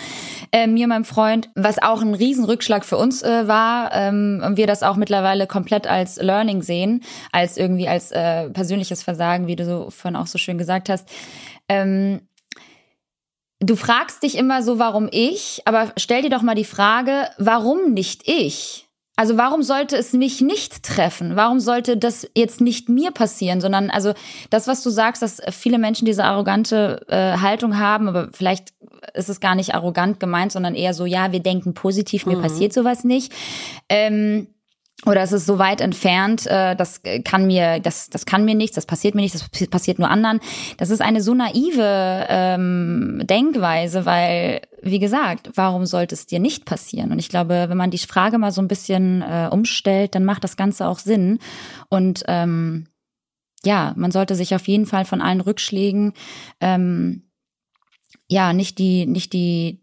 [0.52, 4.68] äh, mir meinem Freund, was auch ein Riesenrückschlag für uns äh, war, ähm, und wir
[4.68, 9.64] das auch mittlerweile komplett als Learning sehen, als irgendwie als äh, persönliches Versagen, wie du
[9.64, 11.08] so vorhin auch so schön gesagt hast.
[11.68, 12.20] Ähm,
[13.58, 17.94] du fragst dich immer so, warum ich, aber stell dir doch mal die Frage, warum
[17.94, 18.86] nicht ich?
[19.20, 21.36] Also warum sollte es mich nicht treffen?
[21.36, 24.14] Warum sollte das jetzt nicht mir passieren, sondern also
[24.48, 28.72] das, was du sagst, dass viele Menschen diese arrogante äh, Haltung haben, aber vielleicht
[29.12, 32.42] ist es gar nicht arrogant gemeint, sondern eher so, ja, wir denken positiv, mir mhm.
[32.44, 33.30] passiert sowas nicht.
[33.90, 34.46] Ähm,
[35.06, 38.74] oder es ist so weit entfernt, äh, das kann mir, das, das kann mir nichts,
[38.74, 40.40] das passiert mir nichts, das passiert nur anderen.
[40.76, 46.66] Das ist eine so naive ähm, Denkweise, weil, wie gesagt, warum sollte es dir nicht
[46.66, 47.12] passieren?
[47.12, 50.44] Und ich glaube, wenn man die Frage mal so ein bisschen äh, umstellt, dann macht
[50.44, 51.38] das Ganze auch Sinn.
[51.88, 52.86] Und ähm,
[53.64, 56.12] ja, man sollte sich auf jeden Fall von allen Rückschlägen
[56.60, 57.22] ähm,
[58.28, 59.82] ja nicht die, nicht die,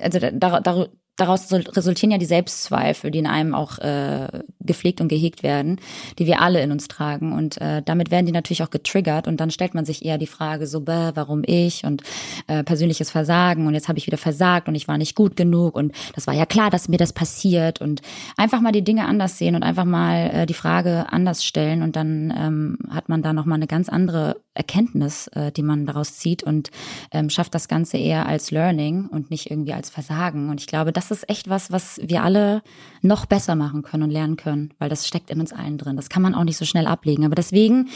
[0.00, 0.86] also da, da,
[1.16, 4.28] daraus resultieren ja die Selbstzweifel, die in einem auch äh,
[4.60, 5.80] gepflegt und gehegt werden,
[6.18, 7.32] die wir alle in uns tragen.
[7.32, 10.26] Und äh, damit werden die natürlich auch getriggert und dann stellt man sich eher die
[10.26, 12.02] Frage so, bäh, warum ich und
[12.46, 15.76] äh, persönliches Versagen und jetzt habe ich wieder versagt und ich war nicht gut genug
[15.76, 18.02] und das war ja klar, dass mir das passiert und
[18.36, 21.96] einfach mal die Dinge anders sehen und einfach mal äh, die Frage anders stellen und
[21.96, 26.42] dann ähm, hat man da nochmal eine ganz andere Erkenntnis, äh, die man daraus zieht
[26.42, 26.70] und
[27.10, 30.48] ähm, schafft das Ganze eher als Learning und nicht irgendwie als Versagen.
[30.48, 32.62] Und ich glaube, das ist echt was, was wir alle
[33.02, 35.96] noch besser machen können und lernen können, weil das steckt in uns allen drin.
[35.96, 37.24] Das kann man auch nicht so schnell ablegen.
[37.24, 37.88] Aber deswegen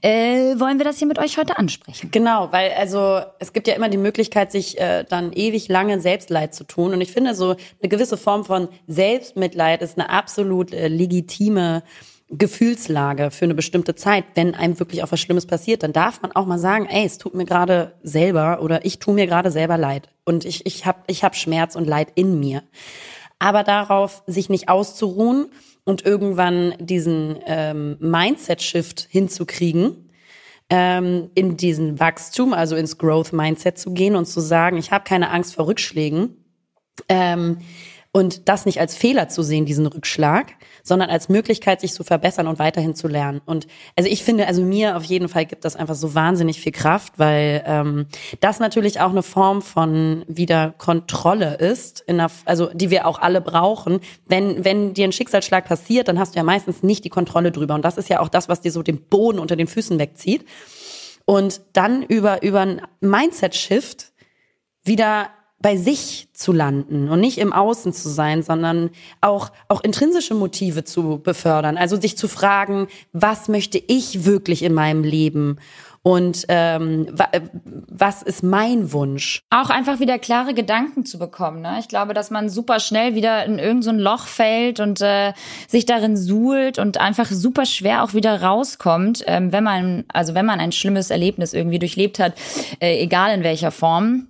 [0.00, 2.10] äh, wollen wir das hier mit euch heute ansprechen.
[2.10, 6.54] Genau, weil also es gibt ja immer die Möglichkeit, sich äh, dann ewig lange Selbstleid
[6.54, 6.92] zu tun.
[6.92, 11.82] Und ich finde so eine gewisse Form von Selbstmitleid ist eine absolut äh, legitime
[12.30, 16.32] Gefühlslage für eine bestimmte Zeit, wenn einem wirklich auch was Schlimmes passiert, dann darf man
[16.32, 19.76] auch mal sagen, ey, es tut mir gerade selber oder ich tue mir gerade selber
[19.76, 22.62] leid und ich ich habe ich hab Schmerz und Leid in mir.
[23.38, 25.48] Aber darauf sich nicht auszuruhen
[25.84, 30.10] und irgendwann diesen ähm, Mindset-Shift hinzukriegen,
[30.70, 35.30] ähm, in diesen Wachstum, also ins Growth-Mindset zu gehen und zu sagen, ich habe keine
[35.30, 36.36] Angst vor Rückschlägen.
[37.08, 37.58] Ähm,
[38.16, 40.52] und das nicht als Fehler zu sehen, diesen Rückschlag,
[40.84, 43.40] sondern als Möglichkeit, sich zu verbessern und weiterhin zu lernen.
[43.44, 46.70] Und also ich finde, also mir auf jeden Fall gibt das einfach so wahnsinnig viel
[46.70, 48.06] Kraft, weil ähm,
[48.38, 53.18] das natürlich auch eine Form von wieder Kontrolle ist, in einer, also die wir auch
[53.18, 53.98] alle brauchen.
[54.28, 57.74] Wenn wenn dir ein Schicksalsschlag passiert, dann hast du ja meistens nicht die Kontrolle drüber.
[57.74, 60.46] Und das ist ja auch das, was dir so den Boden unter den Füßen wegzieht.
[61.24, 64.12] Und dann über über ein Mindset-Shift
[64.84, 65.30] wieder
[65.60, 68.90] bei sich zu landen und nicht im Außen zu sein, sondern
[69.20, 71.78] auch, auch intrinsische Motive zu befördern.
[71.78, 75.58] Also sich zu fragen, was möchte ich wirklich in meinem Leben?
[76.06, 77.06] Und ähm,
[77.88, 79.40] was ist mein Wunsch?
[79.48, 81.62] Auch einfach wieder klare Gedanken zu bekommen.
[81.62, 81.78] Ne?
[81.80, 85.32] Ich glaube, dass man super schnell wieder in irgendein so Loch fällt und äh,
[85.66, 90.44] sich darin suhlt und einfach super schwer auch wieder rauskommt, ähm, wenn man, also wenn
[90.44, 92.34] man ein schlimmes Erlebnis irgendwie durchlebt hat,
[92.80, 94.28] äh, egal in welcher Form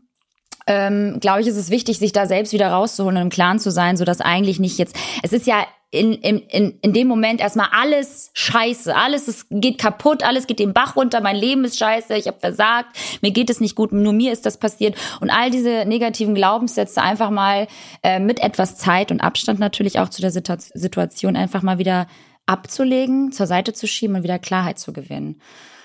[0.67, 3.71] ähm, glaube ich, ist es wichtig, sich da selbst wieder rauszuholen und im Klaren zu
[3.71, 7.41] sein, so dass eigentlich nicht jetzt, es ist ja in, in, in, in dem Moment
[7.41, 11.79] erstmal alles scheiße, alles ist, geht kaputt, alles geht den Bach runter, mein Leben ist
[11.79, 15.31] scheiße, ich habe versagt, mir geht es nicht gut, nur mir ist das passiert und
[15.31, 17.69] all diese negativen Glaubenssätze einfach mal
[18.03, 22.09] äh, mit etwas Zeit und Abstand natürlich auch zu der Situation einfach mal wieder
[22.47, 25.41] abzulegen, zur Seite zu schieben und wieder Klarheit zu gewinnen.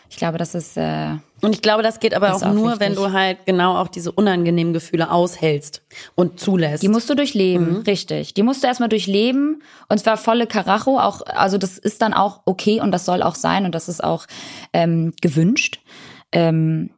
[0.10, 0.76] Ich glaube, das ist.
[0.76, 2.80] Äh, und ich glaube, das geht aber auch, auch nur, wichtig.
[2.80, 5.82] wenn du halt genau auch diese unangenehmen Gefühle aushältst
[6.16, 6.84] und zulässt.
[6.84, 7.82] Die musst du durchleben, mhm.
[7.82, 8.34] richtig.
[8.34, 11.00] Die musst du erstmal durchleben und zwar volle Karacho.
[11.00, 14.04] Auch, also das ist dann auch okay und das soll auch sein und das ist
[14.04, 14.26] auch
[14.74, 15.80] ähm, gewünscht.
[16.32, 16.92] Ähm,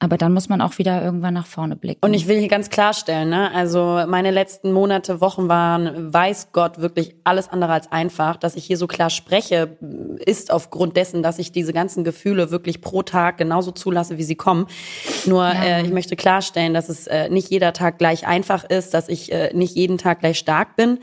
[0.00, 2.00] aber dann muss man auch wieder irgendwann nach vorne blicken.
[2.04, 3.52] Und ich will hier ganz klarstellen, ne?
[3.52, 8.36] also meine letzten Monate, Wochen waren, weiß Gott, wirklich alles andere als einfach.
[8.36, 9.78] Dass ich hier so klar spreche,
[10.26, 14.34] ist aufgrund dessen, dass ich diese ganzen Gefühle wirklich pro Tag genauso zulasse, wie sie
[14.34, 14.66] kommen.
[15.26, 15.62] Nur ja.
[15.62, 19.32] äh, ich möchte klarstellen, dass es äh, nicht jeder Tag gleich einfach ist, dass ich
[19.32, 20.98] äh, nicht jeden Tag gleich stark bin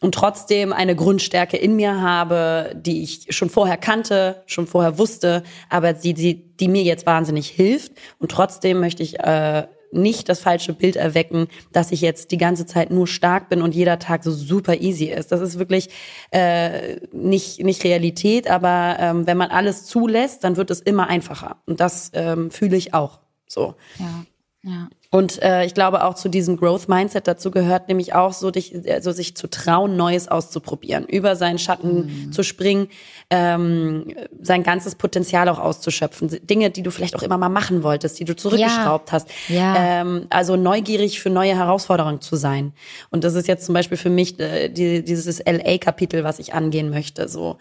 [0.00, 5.42] und trotzdem eine Grundstärke in mir habe, die ich schon vorher kannte, schon vorher wusste,
[5.68, 7.92] aber die, die, die mir jetzt wahnsinnig hilft.
[8.18, 12.64] Und trotzdem möchte ich äh, nicht das falsche Bild erwecken, dass ich jetzt die ganze
[12.64, 15.32] Zeit nur stark bin und jeder Tag so super easy ist.
[15.32, 15.90] Das ist wirklich
[16.30, 21.56] äh, nicht, nicht Realität, aber ähm, wenn man alles zulässt, dann wird es immer einfacher.
[21.66, 23.74] Und das ähm, fühle ich auch so.
[23.98, 24.24] Ja,
[24.62, 24.88] ja.
[25.10, 28.74] Und äh, ich glaube auch zu diesem Growth Mindset dazu gehört nämlich auch so, dich,
[28.88, 32.32] also sich zu trauen, Neues auszuprobieren, über seinen Schatten mhm.
[32.32, 32.88] zu springen,
[33.30, 38.20] ähm, sein ganzes Potenzial auch auszuschöpfen, Dinge, die du vielleicht auch immer mal machen wolltest,
[38.20, 39.12] die du zurückgeschraubt ja.
[39.12, 39.28] hast.
[39.48, 39.74] Ja.
[39.76, 42.72] Ähm, also neugierig für neue Herausforderungen zu sein.
[43.10, 46.90] Und das ist jetzt zum Beispiel für mich äh, die, dieses LA-Kapitel, was ich angehen
[46.90, 47.56] möchte, so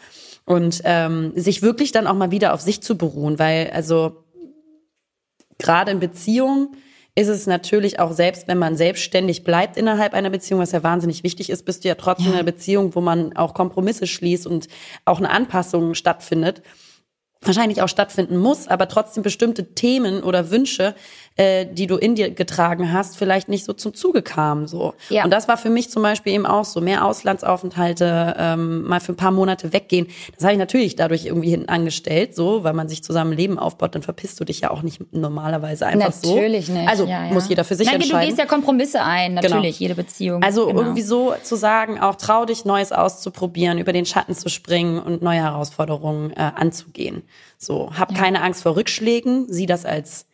[0.45, 4.23] und ähm, sich wirklich dann auch mal wieder auf sich zu beruhen, weil also
[5.59, 6.69] gerade in Beziehungen
[7.19, 11.23] ist es natürlich auch selbst, wenn man selbstständig bleibt innerhalb einer Beziehung, was ja wahnsinnig
[11.23, 12.31] wichtig ist, bist du ja trotzdem ja.
[12.31, 14.67] in einer Beziehung, wo man auch Kompromisse schließt und
[15.03, 16.61] auch eine Anpassung stattfindet
[17.41, 20.93] wahrscheinlich auch stattfinden muss, aber trotzdem bestimmte Themen oder Wünsche
[21.39, 24.67] äh, die du in dir getragen hast, vielleicht nicht so zum Zuge kamen.
[24.67, 24.93] So.
[25.07, 25.23] Ja.
[25.23, 29.13] Und das war für mich zum Beispiel eben auch so, mehr Auslandsaufenthalte, ähm, mal für
[29.13, 30.07] ein paar Monate weggehen.
[30.35, 33.95] Das habe ich natürlich dadurch irgendwie hinten angestellt, so, weil man sich zusammen Leben aufbaut,
[33.95, 36.35] dann verpisst du dich ja auch nicht normalerweise einfach natürlich so.
[36.35, 36.89] Natürlich nicht.
[36.89, 37.31] Also ja, ja.
[37.31, 38.19] muss jeder für sich Nein, entscheiden.
[38.19, 39.41] Du gehst ja Kompromisse ein, genau.
[39.41, 39.89] natürlich, genau.
[39.91, 40.43] jede Beziehung.
[40.43, 40.81] Also genau.
[40.81, 45.21] irgendwie so zu sagen, auch trau dich, Neues auszuprobieren, über den Schatten zu springen und
[45.21, 47.23] neue Herausforderungen äh, anzugehen.
[47.57, 48.17] So, hab ja.
[48.17, 50.25] keine Angst vor Rückschlägen, sieh das als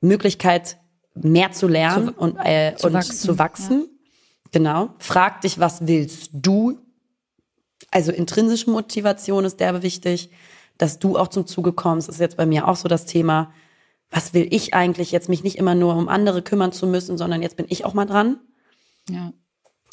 [0.00, 0.78] Möglichkeit,
[1.14, 3.16] mehr zu lernen zu, und, äh, zu und wachsen.
[3.16, 3.80] zu wachsen.
[3.80, 4.50] Ja.
[4.52, 4.90] Genau.
[4.98, 6.78] Frag dich, was willst du?
[7.90, 10.30] Also intrinsische Motivation ist derbe wichtig,
[10.78, 12.08] dass du auch zum Zuge kommst.
[12.08, 13.52] Ist jetzt bei mir auch so das Thema.
[14.10, 17.42] Was will ich eigentlich jetzt mich nicht immer nur um andere kümmern zu müssen, sondern
[17.42, 18.38] jetzt bin ich auch mal dran.
[19.10, 19.32] Ja.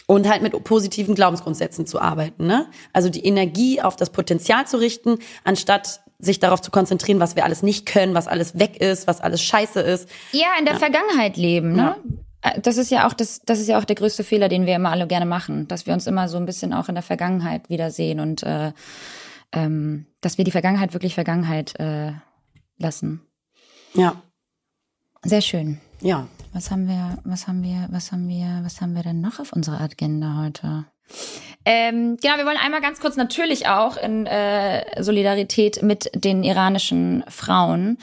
[0.05, 2.69] Und halt mit positiven Glaubensgrundsätzen zu arbeiten, ne?
[2.91, 7.43] Also die Energie auf das Potenzial zu richten, anstatt sich darauf zu konzentrieren, was wir
[7.43, 10.09] alles nicht können, was alles weg ist, was alles scheiße ist.
[10.31, 10.79] Ja, in der ja.
[10.79, 11.95] Vergangenheit leben, ne?
[12.41, 12.51] Ja.
[12.51, 14.75] Äh, das ist ja auch das, das ist ja auch der größte Fehler, den wir
[14.75, 17.69] immer alle gerne machen, dass wir uns immer so ein bisschen auch in der Vergangenheit
[17.69, 18.73] wiedersehen und äh,
[19.51, 22.13] ähm, dass wir die Vergangenheit wirklich Vergangenheit äh,
[22.77, 23.21] lassen.
[23.93, 24.21] Ja.
[25.23, 25.79] Sehr schön.
[26.01, 26.27] Ja.
[26.51, 29.53] Was haben wir, was haben wir, was haben wir, was haben wir denn noch auf
[29.53, 30.85] unserer Agenda heute?
[31.65, 37.23] Ähm, genau, wir wollen einmal ganz kurz natürlich auch in äh, Solidarität mit den iranischen
[37.29, 37.97] Frauen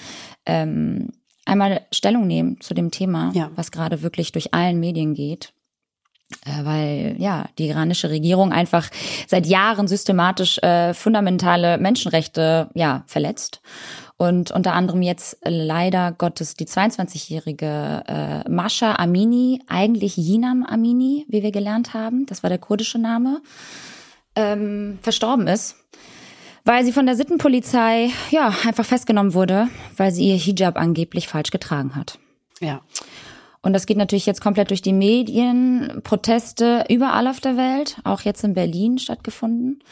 [0.47, 1.11] ähm,
[1.45, 3.51] einmal Stellung nehmen zu dem Thema, ja.
[3.57, 5.53] was gerade wirklich durch allen Medien geht.
[6.47, 8.89] Äh, weil ja die iranische Regierung einfach
[9.27, 13.61] seit Jahren systematisch äh, fundamentale Menschenrechte ja verletzt
[14.21, 21.43] Und unter anderem jetzt leider Gottes die 22-jährige äh, Mascha Amini, eigentlich Yinam Amini, wie
[21.43, 23.41] wir gelernt haben, das war der kurdische Name,
[24.37, 25.77] ähm, verstorben ist
[26.67, 31.51] weil sie von der Sittenpolizei ja einfach festgenommen wurde, weil sie ihr Hijab angeblich falsch
[31.51, 32.19] getragen hat.
[32.61, 32.83] Ja.
[33.63, 38.21] Und das geht natürlich jetzt komplett durch die Medien, Proteste überall auf der Welt, auch
[38.21, 39.83] jetzt in Berlin stattgefunden.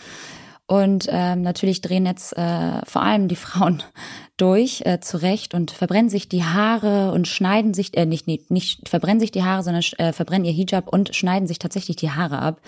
[0.71, 3.83] Und ähm, natürlich drehen jetzt äh, vor allem die Frauen
[4.37, 8.87] durch, äh, zurecht und verbrennen sich die Haare und schneiden sich, äh, nicht, nicht, nicht
[8.87, 12.41] verbrennen sich die Haare, sondern äh, verbrennen ihr Hijab und schneiden sich tatsächlich die Haare
[12.41, 12.61] ab,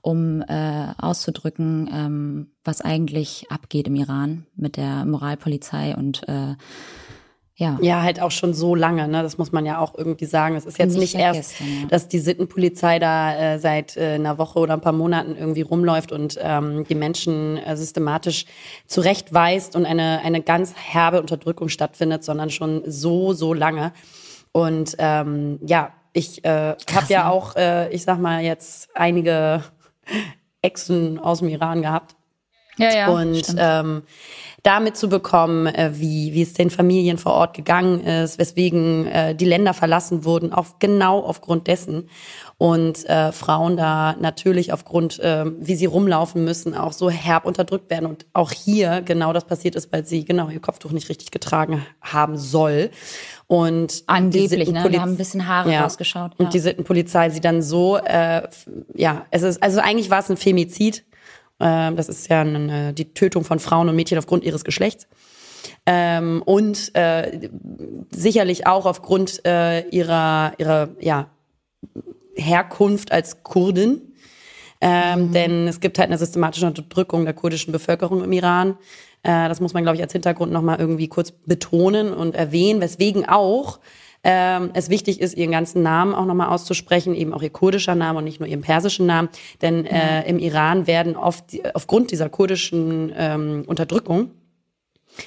[0.00, 6.54] um äh, auszudrücken, ähm, was eigentlich abgeht im Iran mit der Moralpolizei und äh,
[7.60, 7.76] ja.
[7.82, 9.22] ja, halt auch schon so lange, ne?
[9.22, 10.56] Das muss man ja auch irgendwie sagen.
[10.56, 11.66] Es ist jetzt nicht, nicht erst, ja.
[11.90, 16.10] dass die Sittenpolizei da äh, seit äh, einer Woche oder ein paar Monaten irgendwie rumläuft
[16.10, 18.46] und ähm, die Menschen äh, systematisch
[18.86, 23.92] zurechtweist und eine, eine ganz herbe Unterdrückung stattfindet, sondern schon so, so lange.
[24.52, 27.30] Und ähm, ja, ich äh, habe ja ne?
[27.30, 29.64] auch, äh, ich sag mal, jetzt einige
[30.62, 32.16] Exen aus dem Iran gehabt.
[32.78, 33.08] Ja, ja.
[33.08, 34.02] Und ähm,
[34.62, 39.34] damit zu bekommen, äh, wie, wie es den Familien vor Ort gegangen ist, weswegen äh,
[39.34, 42.08] die Länder verlassen wurden, auch genau aufgrund dessen.
[42.58, 47.88] Und äh, Frauen da natürlich aufgrund, äh, wie sie rumlaufen müssen, auch so herb unterdrückt
[47.88, 48.04] werden.
[48.04, 51.86] Und auch hier genau das passiert ist, weil sie genau ihr Kopftuch nicht richtig getragen
[52.02, 52.90] haben soll.
[53.46, 54.84] Und angeblich, ne?
[54.90, 55.82] Wir haben ein bisschen Haare ja.
[55.82, 56.32] rausgeschaut.
[56.38, 56.44] Ja.
[56.44, 58.42] Und die Sittenpolizei sie dann so, äh,
[58.94, 61.04] ja, es ist, also eigentlich war es ein Femizid,
[61.60, 65.06] ähm, das ist ja eine, die Tötung von Frauen und Mädchen aufgrund ihres Geschlechts.
[65.86, 67.50] Ähm, und äh,
[68.10, 71.30] sicherlich auch aufgrund äh, ihrer, ihrer ja,
[72.34, 74.02] Herkunft als Kurdin.
[74.80, 75.32] Ähm, mhm.
[75.32, 78.78] Denn es gibt halt eine systematische Unterdrückung der kurdischen Bevölkerung im Iran.
[79.22, 83.28] Äh, das muss man, glaube ich, als Hintergrund nochmal irgendwie kurz betonen und erwähnen, weswegen
[83.28, 83.80] auch
[84.22, 88.18] ähm, es wichtig ist, ihren ganzen Namen auch nochmal auszusprechen, eben auch ihr kurdischer Name
[88.18, 89.28] und nicht nur ihren persischen Namen.
[89.62, 91.44] Denn äh, im Iran werden oft
[91.74, 94.30] aufgrund dieser kurdischen ähm, Unterdrückung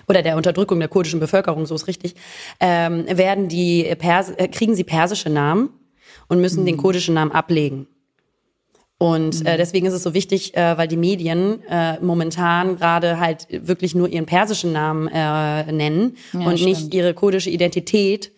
[0.07, 2.15] oder der Unterdrückung der kurdischen Bevölkerung, so ist richtig,
[2.59, 5.69] ähm, werden die Pers äh, kriegen sie persische Namen
[6.27, 6.67] und müssen mhm.
[6.67, 7.87] den kurdischen Namen ablegen.
[8.99, 9.57] Und äh, mhm.
[9.57, 14.07] deswegen ist es so wichtig, äh, weil die Medien äh, momentan gerade halt wirklich nur
[14.07, 16.69] ihren persischen Namen äh, nennen ja, und stimmt.
[16.69, 18.31] nicht ihre kurdische Identität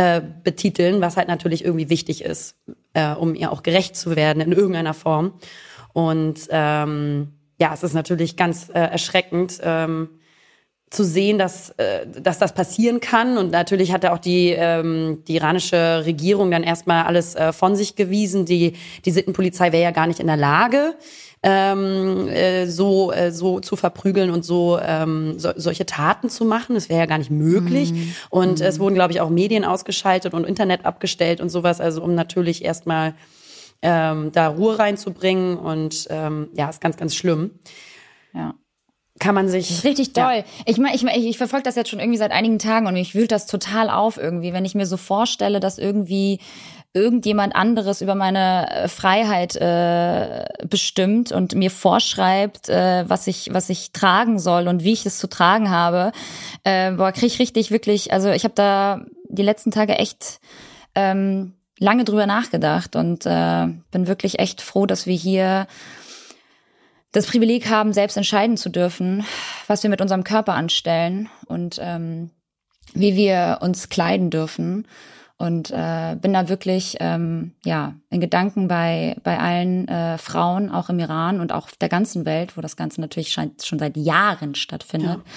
[0.00, 2.56] äh, betiteln, was halt natürlich irgendwie wichtig ist,
[2.94, 5.34] äh, um ihr auch gerecht zu werden in irgendeiner Form.
[5.92, 10.08] Und ähm, ja, es ist natürlich ganz äh, erschreckend ähm,
[10.88, 13.36] zu sehen, dass, äh, dass das passieren kann.
[13.36, 17.94] Und natürlich hat auch die, ähm, die iranische Regierung dann erstmal alles äh, von sich
[17.94, 18.46] gewiesen.
[18.46, 20.94] Die, die Sittenpolizei wäre ja gar nicht in der Lage,
[21.42, 26.74] ähm, äh, so, äh, so zu verprügeln und so, ähm, so solche Taten zu machen.
[26.74, 27.92] Das wäre ja gar nicht möglich.
[27.92, 28.14] Mhm.
[28.28, 28.66] Und mhm.
[28.66, 32.64] es wurden, glaube ich, auch Medien ausgeschaltet und Internet abgestellt und sowas, also um natürlich
[32.64, 33.14] erstmal
[33.82, 35.56] ähm, da Ruhe reinzubringen.
[35.56, 37.52] Und ähm, ja, ist ganz, ganz schlimm.
[38.34, 38.54] Ja
[39.20, 39.84] kann man sich.
[39.84, 40.36] Richtig toll.
[40.38, 40.44] Ja.
[40.66, 43.14] Ich meine, ich, mein, ich verfolge das jetzt schon irgendwie seit einigen Tagen und mich
[43.14, 46.40] wühlt das total auf irgendwie, wenn ich mir so vorstelle, dass irgendwie
[46.92, 53.70] irgendjemand anderes über meine äh, Freiheit äh, bestimmt und mir vorschreibt, äh, was ich was
[53.70, 56.10] ich tragen soll und wie ich es zu tragen habe,
[56.64, 58.12] äh, boah, krieg ich richtig wirklich.
[58.12, 60.40] Also ich habe da die letzten Tage echt
[60.96, 65.68] ähm, lange drüber nachgedacht und äh, bin wirklich echt froh, dass wir hier
[67.12, 69.24] das Privileg haben, selbst entscheiden zu dürfen,
[69.68, 72.30] was wir mit unserem Körper anstellen und ähm,
[72.94, 74.86] wie wir uns kleiden dürfen
[75.40, 80.90] und äh, bin da wirklich ähm, ja in Gedanken bei bei allen äh, Frauen auch
[80.90, 83.96] im Iran und auch auf der ganzen Welt, wo das Ganze natürlich scheint, schon seit
[83.96, 85.32] Jahren stattfindet, ja.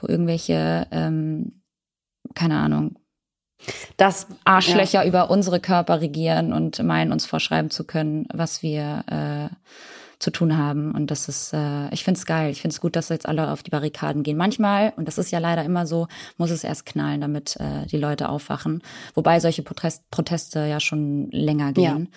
[0.00, 1.60] wo irgendwelche ähm,
[2.34, 2.96] keine Ahnung
[3.98, 5.08] das Arschlöcher ja.
[5.08, 9.04] über unsere Körper regieren und meinen uns vorschreiben zu können, was wir
[9.50, 9.54] äh,
[10.18, 10.92] zu tun haben.
[10.92, 12.50] Und das ist, äh, ich finde es geil.
[12.50, 14.36] Ich finde es gut, dass jetzt alle auf die Barrikaden gehen.
[14.36, 17.98] Manchmal, und das ist ja leider immer so, muss es erst knallen, damit äh, die
[17.98, 18.82] Leute aufwachen.
[19.14, 22.08] Wobei solche Protest Proteste ja schon länger gehen.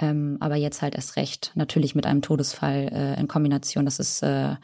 [0.00, 0.08] Ja.
[0.08, 1.52] Ähm, aber jetzt halt erst recht.
[1.54, 3.84] Natürlich mit einem Todesfall äh, in Kombination.
[3.84, 4.56] Das ist äh,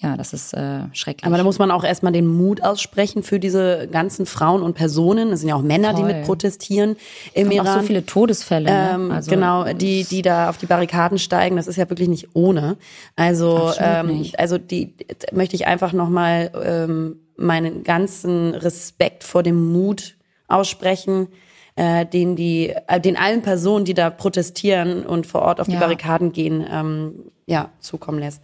[0.00, 1.26] ja, das ist äh, schrecklich.
[1.26, 5.32] Aber da muss man auch erstmal den Mut aussprechen für diese ganzen Frauen und Personen.
[5.32, 6.06] Es sind ja auch Männer, Voll.
[6.06, 6.96] die mit protestieren
[7.32, 7.68] im Iran.
[7.68, 8.70] Auch so viele Todesfälle.
[8.70, 8.90] Ne?
[8.94, 11.56] Ähm, also, genau, die die da auf die Barrikaden steigen.
[11.56, 12.76] Das ist ja wirklich nicht ohne.
[13.16, 14.38] Also ähm, nicht.
[14.38, 14.94] also die
[15.32, 20.16] möchte ich einfach noch mal ähm, meinen ganzen Respekt vor dem Mut
[20.46, 21.28] aussprechen
[21.76, 25.74] äh, den die, äh, den allen Personen, die da protestieren und vor Ort auf die
[25.74, 25.80] ja.
[25.80, 28.42] Barrikaden gehen, ähm, ja, zukommen lässt.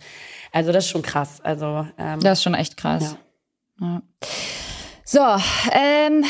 [0.53, 1.41] Also das ist schon krass.
[1.43, 3.17] Also ähm, das ist schon echt krass.
[3.81, 4.03] Ja.
[5.05, 5.21] So,
[5.73, 6.25] ähm.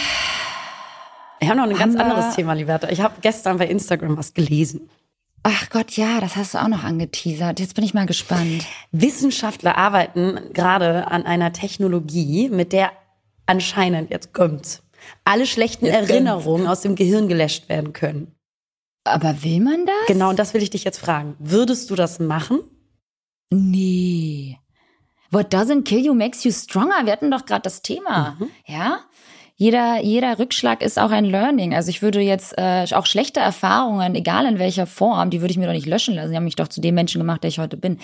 [1.40, 2.88] Ich habe noch ein ganz anderes Thema, Liberta.
[2.88, 4.88] Ich habe gestern bei Instagram was gelesen.
[5.42, 7.58] Ach Gott, ja, das hast du auch noch angeteasert.
[7.58, 8.64] Jetzt bin ich mal gespannt.
[8.92, 12.92] Wissenschaftler arbeiten gerade an einer Technologie, mit der
[13.46, 14.82] anscheinend, jetzt kommt,
[15.24, 16.70] alle schlechten jetzt Erinnerungen kommt's.
[16.70, 18.36] aus dem Gehirn gelöscht werden können.
[19.04, 20.06] Aber will man das?
[20.06, 21.34] Genau, und das will ich dich jetzt fragen.
[21.40, 22.60] Würdest du das machen?
[23.52, 24.58] Nee.
[25.30, 27.04] What doesn't kill you makes you stronger.
[27.04, 28.36] Wir hatten doch gerade das Thema.
[28.38, 28.50] Mhm.
[28.66, 29.00] Ja?
[29.62, 31.72] jeder, jeder Rückschlag ist auch ein Learning.
[31.72, 35.58] Also ich würde jetzt äh, auch schlechte Erfahrungen, egal in welcher Form, die würde ich
[35.58, 36.30] mir doch nicht löschen lassen.
[36.30, 37.98] Die haben mich doch zu dem Menschen gemacht, der ich heute bin.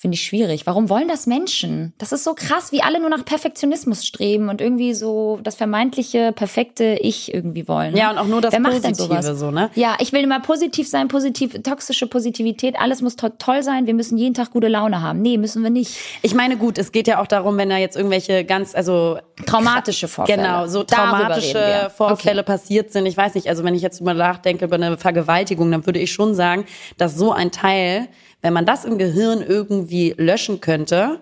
[0.00, 0.64] Finde ich schwierig.
[0.64, 1.92] Warum wollen das Menschen?
[1.98, 6.30] Das ist so krass, wie alle nur nach Perfektionismus streben und irgendwie so das vermeintliche,
[6.30, 7.96] perfekte Ich irgendwie wollen.
[7.96, 9.40] Ja, und auch nur das Wer macht Positive denn sowas?
[9.40, 9.70] so, ne?
[9.74, 13.94] Ja, ich will immer positiv sein, positiv, toxische Positivität, alles muss to toll sein, wir
[13.94, 15.20] müssen jeden Tag gute Laune haben.
[15.20, 15.96] Nee, müssen wir nicht.
[16.22, 20.06] Ich meine, gut, es geht ja auch darum, wenn da jetzt irgendwelche ganz, also traumatische
[20.06, 20.40] Vorfälle.
[20.40, 22.52] Genau, so traumatische Vorfälle okay.
[22.52, 23.06] passiert sind.
[23.06, 26.12] Ich weiß nicht, also wenn ich jetzt mal nachdenke über eine Vergewaltigung, dann würde ich
[26.12, 26.66] schon sagen,
[26.98, 28.06] dass so ein Teil,
[28.42, 31.20] wenn man das im Gehirn irgendwie löschen könnte,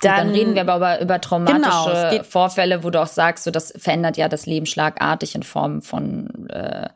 [0.00, 3.72] dann, dann, reden wir aber über traumatische genau, Vorfälle, wo du auch sagst, so das
[3.76, 6.88] verändert ja das Leben schlagartig in Form von äh,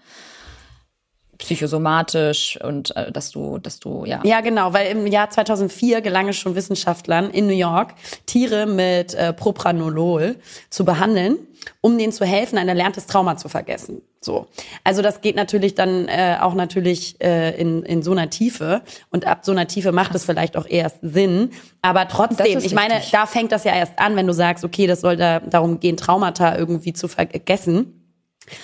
[1.43, 4.21] psychosomatisch und äh, dass du, dass du, ja.
[4.25, 7.95] Ja, genau, weil im Jahr 2004 gelang es schon Wissenschaftlern in New York,
[8.27, 10.37] Tiere mit äh, Propranolol
[10.71, 11.39] zu behandeln,
[11.81, 14.03] um denen zu helfen, ein erlerntes Trauma zu vergessen.
[14.21, 14.47] So.
[14.85, 18.83] Also das geht natürlich dann äh, auch natürlich äh, in, in so einer Tiefe.
[19.11, 21.51] Und ab so einer Tiefe macht es vielleicht auch erst Sinn.
[21.83, 25.01] Aber trotzdem, ich meine, da fängt das ja erst an, wenn du sagst, okay, das
[25.01, 28.02] soll da darum gehen, Traumata irgendwie zu vergessen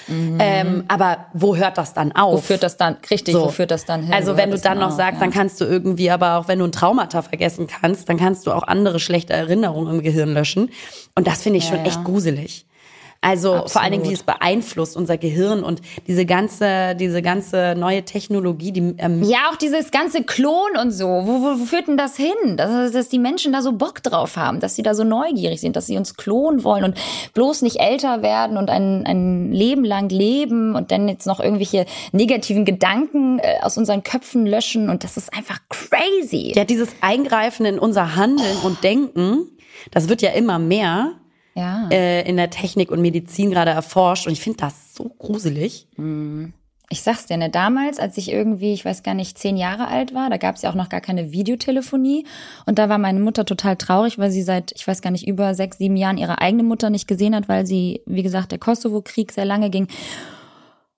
[0.06, 0.38] Mhm.
[0.40, 2.34] Ähm, aber wo hört das dann auf?
[2.34, 3.42] Wo führt das dann, richtig, so.
[3.42, 4.12] wo führt das dann hin?
[4.12, 5.20] Also wenn du dann noch auf, sagst, ja.
[5.20, 8.52] dann kannst du irgendwie, aber auch wenn du ein Traumata vergessen kannst, dann kannst du
[8.52, 10.70] auch andere schlechte Erinnerungen im Gehirn löschen.
[11.14, 12.66] Und das finde ich ja, schon echt gruselig.
[13.20, 13.70] Also Absolut.
[13.72, 18.70] vor allen Dingen, wie es beeinflusst unser Gehirn und diese ganze, diese ganze neue Technologie,
[18.70, 21.06] die ähm ja auch dieses ganze Klon und so.
[21.06, 22.56] Wo, wo, wo führt denn das hin?
[22.56, 25.74] Dass, dass die Menschen da so Bock drauf haben, dass sie da so neugierig sind,
[25.74, 26.96] dass sie uns klonen wollen und
[27.34, 31.86] bloß nicht älter werden und ein, ein Leben lang leben und dann jetzt noch irgendwelche
[32.12, 36.52] negativen Gedanken äh, aus unseren Köpfen löschen und das ist einfach crazy.
[36.54, 38.68] Ja, dieses Eingreifen in unser Handeln oh.
[38.68, 39.48] und Denken,
[39.90, 41.14] das wird ja immer mehr
[41.58, 41.88] ja.
[41.90, 44.26] äh, in der Technik und Medizin gerade erforscht.
[44.26, 45.86] Und ich finde das so gruselig.
[45.96, 46.52] Mhm.
[46.90, 50.14] Ich sag's dir, ne, damals, als ich irgendwie, ich weiß gar nicht, zehn Jahre alt
[50.14, 52.24] war, da gab's ja auch noch gar keine Videotelefonie.
[52.64, 55.54] Und da war meine Mutter total traurig, weil sie seit, ich weiß gar nicht, über
[55.54, 59.32] sechs, sieben Jahren ihre eigene Mutter nicht gesehen hat, weil sie, wie gesagt, der Kosovo-Krieg
[59.32, 59.88] sehr lange ging.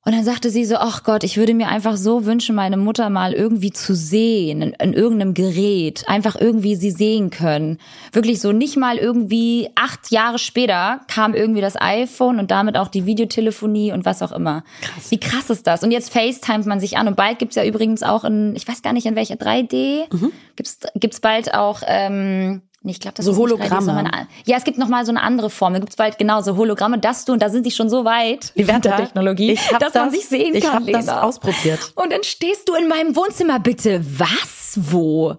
[0.03, 3.11] Und dann sagte sie so, ach Gott, ich würde mir einfach so wünschen, meine Mutter
[3.11, 7.77] mal irgendwie zu sehen, in, in, irgendeinem Gerät, einfach irgendwie sie sehen können.
[8.11, 12.89] Wirklich so, nicht mal irgendwie acht Jahre später kam irgendwie das iPhone und damit auch
[12.89, 14.65] die Videotelefonie und was auch immer.
[14.81, 15.11] Krass.
[15.11, 15.83] Wie krass ist das?
[15.83, 18.81] Und jetzt FaceTimet man sich an und bald gibt's ja übrigens auch in, ich weiß
[18.81, 20.33] gar nicht in welcher 3D, mhm.
[20.57, 23.95] gibt's, gibt's bald auch, ähm, Nee, ich glaube, das so ist Hologramme.
[23.95, 25.75] Eine, ja, es gibt noch mal so eine andere Form.
[25.75, 28.53] Da gibt's bald genau so Hologramme, dass du und da sind die schon so weit
[28.55, 30.89] mit der Technologie, dass das, man sich sehen ich kann.
[30.89, 31.93] Ich habe das ausprobiert.
[31.95, 34.03] Und dann stehst du in meinem Wohnzimmer, bitte.
[34.19, 34.79] Was?
[34.81, 35.37] Wo?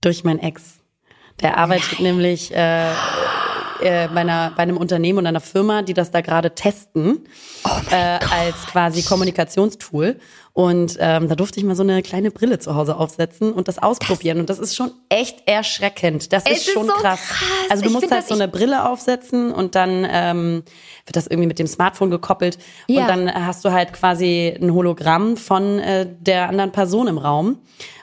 [0.00, 0.78] Durch mein Ex.
[1.42, 2.14] Der arbeitet Nein.
[2.14, 2.92] nämlich äh,
[3.82, 7.26] äh, bei, einer, bei einem Unternehmen und einer Firma, die das da gerade testen,
[7.64, 10.18] oh äh, als quasi Kommunikationstool.
[10.54, 13.78] Und ähm, da durfte ich mal so eine kleine Brille zu Hause aufsetzen und das
[13.78, 14.38] ausprobieren.
[14.38, 16.32] Und das ist schon echt erschreckend.
[16.32, 17.20] Das ist, ist schon so krass.
[17.20, 17.48] krass.
[17.70, 20.62] Also du ich musst halt so eine Brille aufsetzen und dann ähm,
[21.06, 22.58] wird das irgendwie mit dem Smartphone gekoppelt.
[22.86, 23.02] Ja.
[23.02, 27.58] Und dann hast du halt quasi ein Hologramm von äh, der anderen Person im Raum.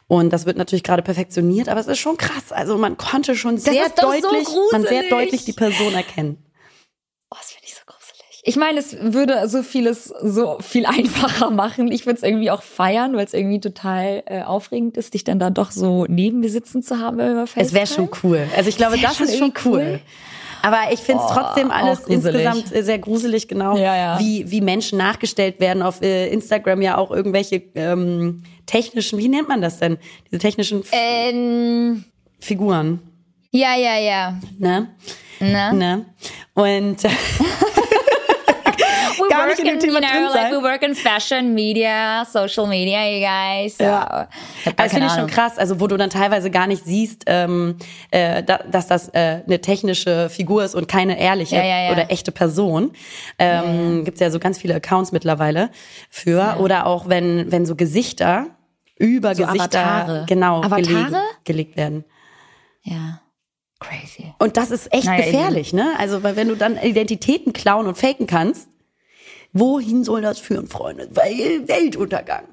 [0.08, 2.52] Und das wird natürlich gerade perfektioniert, aber es ist schon krass.
[2.52, 6.44] Also man konnte schon sehr deutlich, so man sehr deutlich die Person erkennen.
[7.30, 8.39] Oh, das finde ich so gruselig.
[8.50, 11.92] Ich meine, es würde so vieles so viel einfacher machen.
[11.92, 15.38] Ich würde es irgendwie auch feiern, weil es irgendwie total äh, aufregend ist, dich dann
[15.38, 17.66] da doch so neben mir sitzen zu haben über FaceTime.
[17.68, 18.48] Es wäre schon cool.
[18.58, 19.74] Also ich glaube, das ist schon cool.
[19.74, 20.00] cool.
[20.64, 24.20] Aber ich finde es oh, trotzdem alles insgesamt sehr gruselig, genau, ja, ja.
[24.20, 29.48] Wie, wie Menschen nachgestellt werden auf äh, Instagram ja auch irgendwelche ähm, technischen, wie nennt
[29.48, 30.00] man das denn?
[30.26, 32.04] Diese technischen ähm,
[32.40, 33.00] Figuren.
[33.52, 34.40] Ja, ja, ja.
[34.58, 34.90] Ne?
[35.40, 35.74] Ne?
[35.74, 36.06] ne?
[36.56, 36.98] Und
[39.30, 40.52] gar nicht in dem Thema you know, drin sein.
[40.52, 43.78] Like we work in Fashion, Media, Social Media, you guys.
[43.78, 43.84] So.
[43.84, 44.28] Ja.
[44.76, 47.78] Das finde ich schon krass, also wo du dann teilweise gar nicht siehst, ähm,
[48.12, 51.92] äh, da, dass das äh, eine technische Figur ist und keine ehrliche ja, ja, ja.
[51.92, 52.92] oder echte Person.
[53.38, 55.70] Ähm, ja, Gibt ja so ganz viele Accounts mittlerweile
[56.10, 56.58] für.
[56.60, 58.48] Oder auch wenn, wenn so Gesichter
[58.98, 60.26] über so Gesichter Avatare.
[60.28, 60.82] genau Avatare?
[60.84, 62.06] Gelegen, gelegt werden.
[62.84, 63.22] Ja.
[63.80, 64.34] Crazy.
[64.40, 65.94] Und das ist echt naja, gefährlich, ne?
[65.98, 68.68] Also, weil wenn du dann Identitäten klauen und faken kannst,
[69.54, 71.08] wohin soll das führen, Freunde?
[71.12, 72.46] Weil Weltuntergang.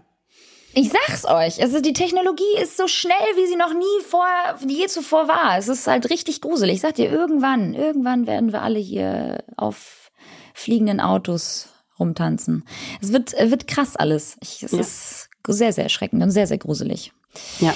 [0.79, 4.27] Ich sag's euch, also die Technologie ist so schnell, wie sie noch nie vor,
[4.67, 5.57] je zuvor war.
[5.57, 6.75] Es ist halt richtig gruselig.
[6.75, 10.11] Ich sag dir, irgendwann, irgendwann werden wir alle hier auf
[10.53, 11.69] fliegenden Autos
[11.99, 12.67] rumtanzen.
[13.01, 14.37] Es wird, wird krass alles.
[14.43, 14.81] Ich, es ja.
[14.81, 17.13] ist sehr, sehr erschreckend und sehr, sehr gruselig.
[17.61, 17.75] Ja.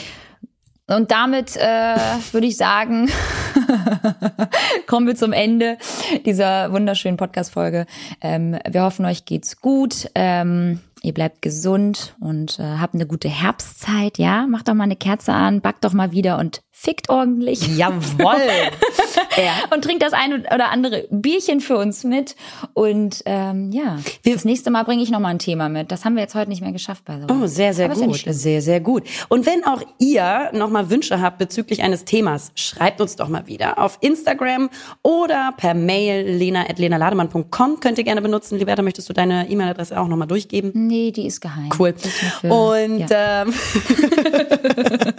[0.87, 1.97] Und damit äh,
[2.33, 3.11] würde ich sagen,
[4.87, 5.79] kommen wir zum Ende
[6.25, 7.87] dieser wunderschönen Podcast-Folge.
[8.21, 10.11] Ähm, wir hoffen, euch geht's gut.
[10.15, 14.47] Ähm, ihr bleibt gesund und äh, habt eine gute Herbstzeit, ja?
[14.47, 17.77] Macht doch mal eine Kerze an, backt doch mal wieder und fickt ordentlich.
[17.77, 18.41] Jawoll.
[19.37, 19.53] ja.
[19.71, 22.37] Und trinkt das ein oder andere Bierchen für uns mit.
[22.73, 25.93] Und ähm, ja, wir, das nächste Mal bringe ich noch mal ein Thema mit.
[25.93, 27.27] Das haben wir jetzt heute nicht mehr geschafft bei so.
[27.31, 28.25] Oh, sehr, sehr Aber gut.
[28.25, 29.05] Ja sehr, sehr gut.
[29.29, 33.47] Und wenn auch ihr noch mal Wünsche habt bezüglich eines Themas, schreibt uns doch mal
[33.47, 34.71] wieder auf Instagram
[35.03, 38.59] oder per Mail lena.lenalademann.com könnt ihr gerne benutzen.
[38.59, 40.73] Liberta, möchtest du deine E-Mail-Adresse auch noch mal durchgeben?
[40.75, 41.69] Nee, die ist geheim.
[41.79, 41.93] Cool.
[41.93, 43.43] Für, Und ja.
[43.43, 43.53] ähm,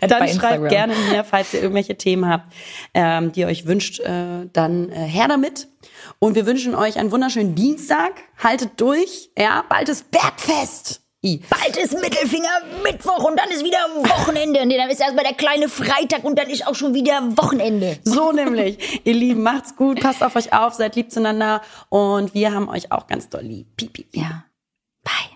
[0.00, 2.52] dann schreibt gerne mir, falls ihr irgendwelche Themen habt,
[2.94, 5.68] ähm, die ihr euch wünscht, äh, dann äh, her damit.
[6.18, 8.12] Und wir wünschen euch einen wunderschönen Dienstag.
[8.42, 9.30] Haltet durch.
[9.38, 11.02] Ja, bald ist Bergfest.
[11.24, 11.42] I.
[11.50, 14.64] Bald ist Mittelfinger Mittwoch und dann ist wieder Wochenende.
[14.64, 17.98] Nee, dann ist erstmal der kleine Freitag und dann ist auch schon wieder Wochenende.
[18.04, 19.00] So nämlich.
[19.04, 22.92] ihr Lieben, macht's gut, passt auf euch auf, seid lieb zueinander und wir haben euch
[22.92, 23.76] auch ganz doll lieb.
[23.76, 24.08] Piep, piep.
[24.14, 24.44] Ja.
[25.02, 25.35] Bye.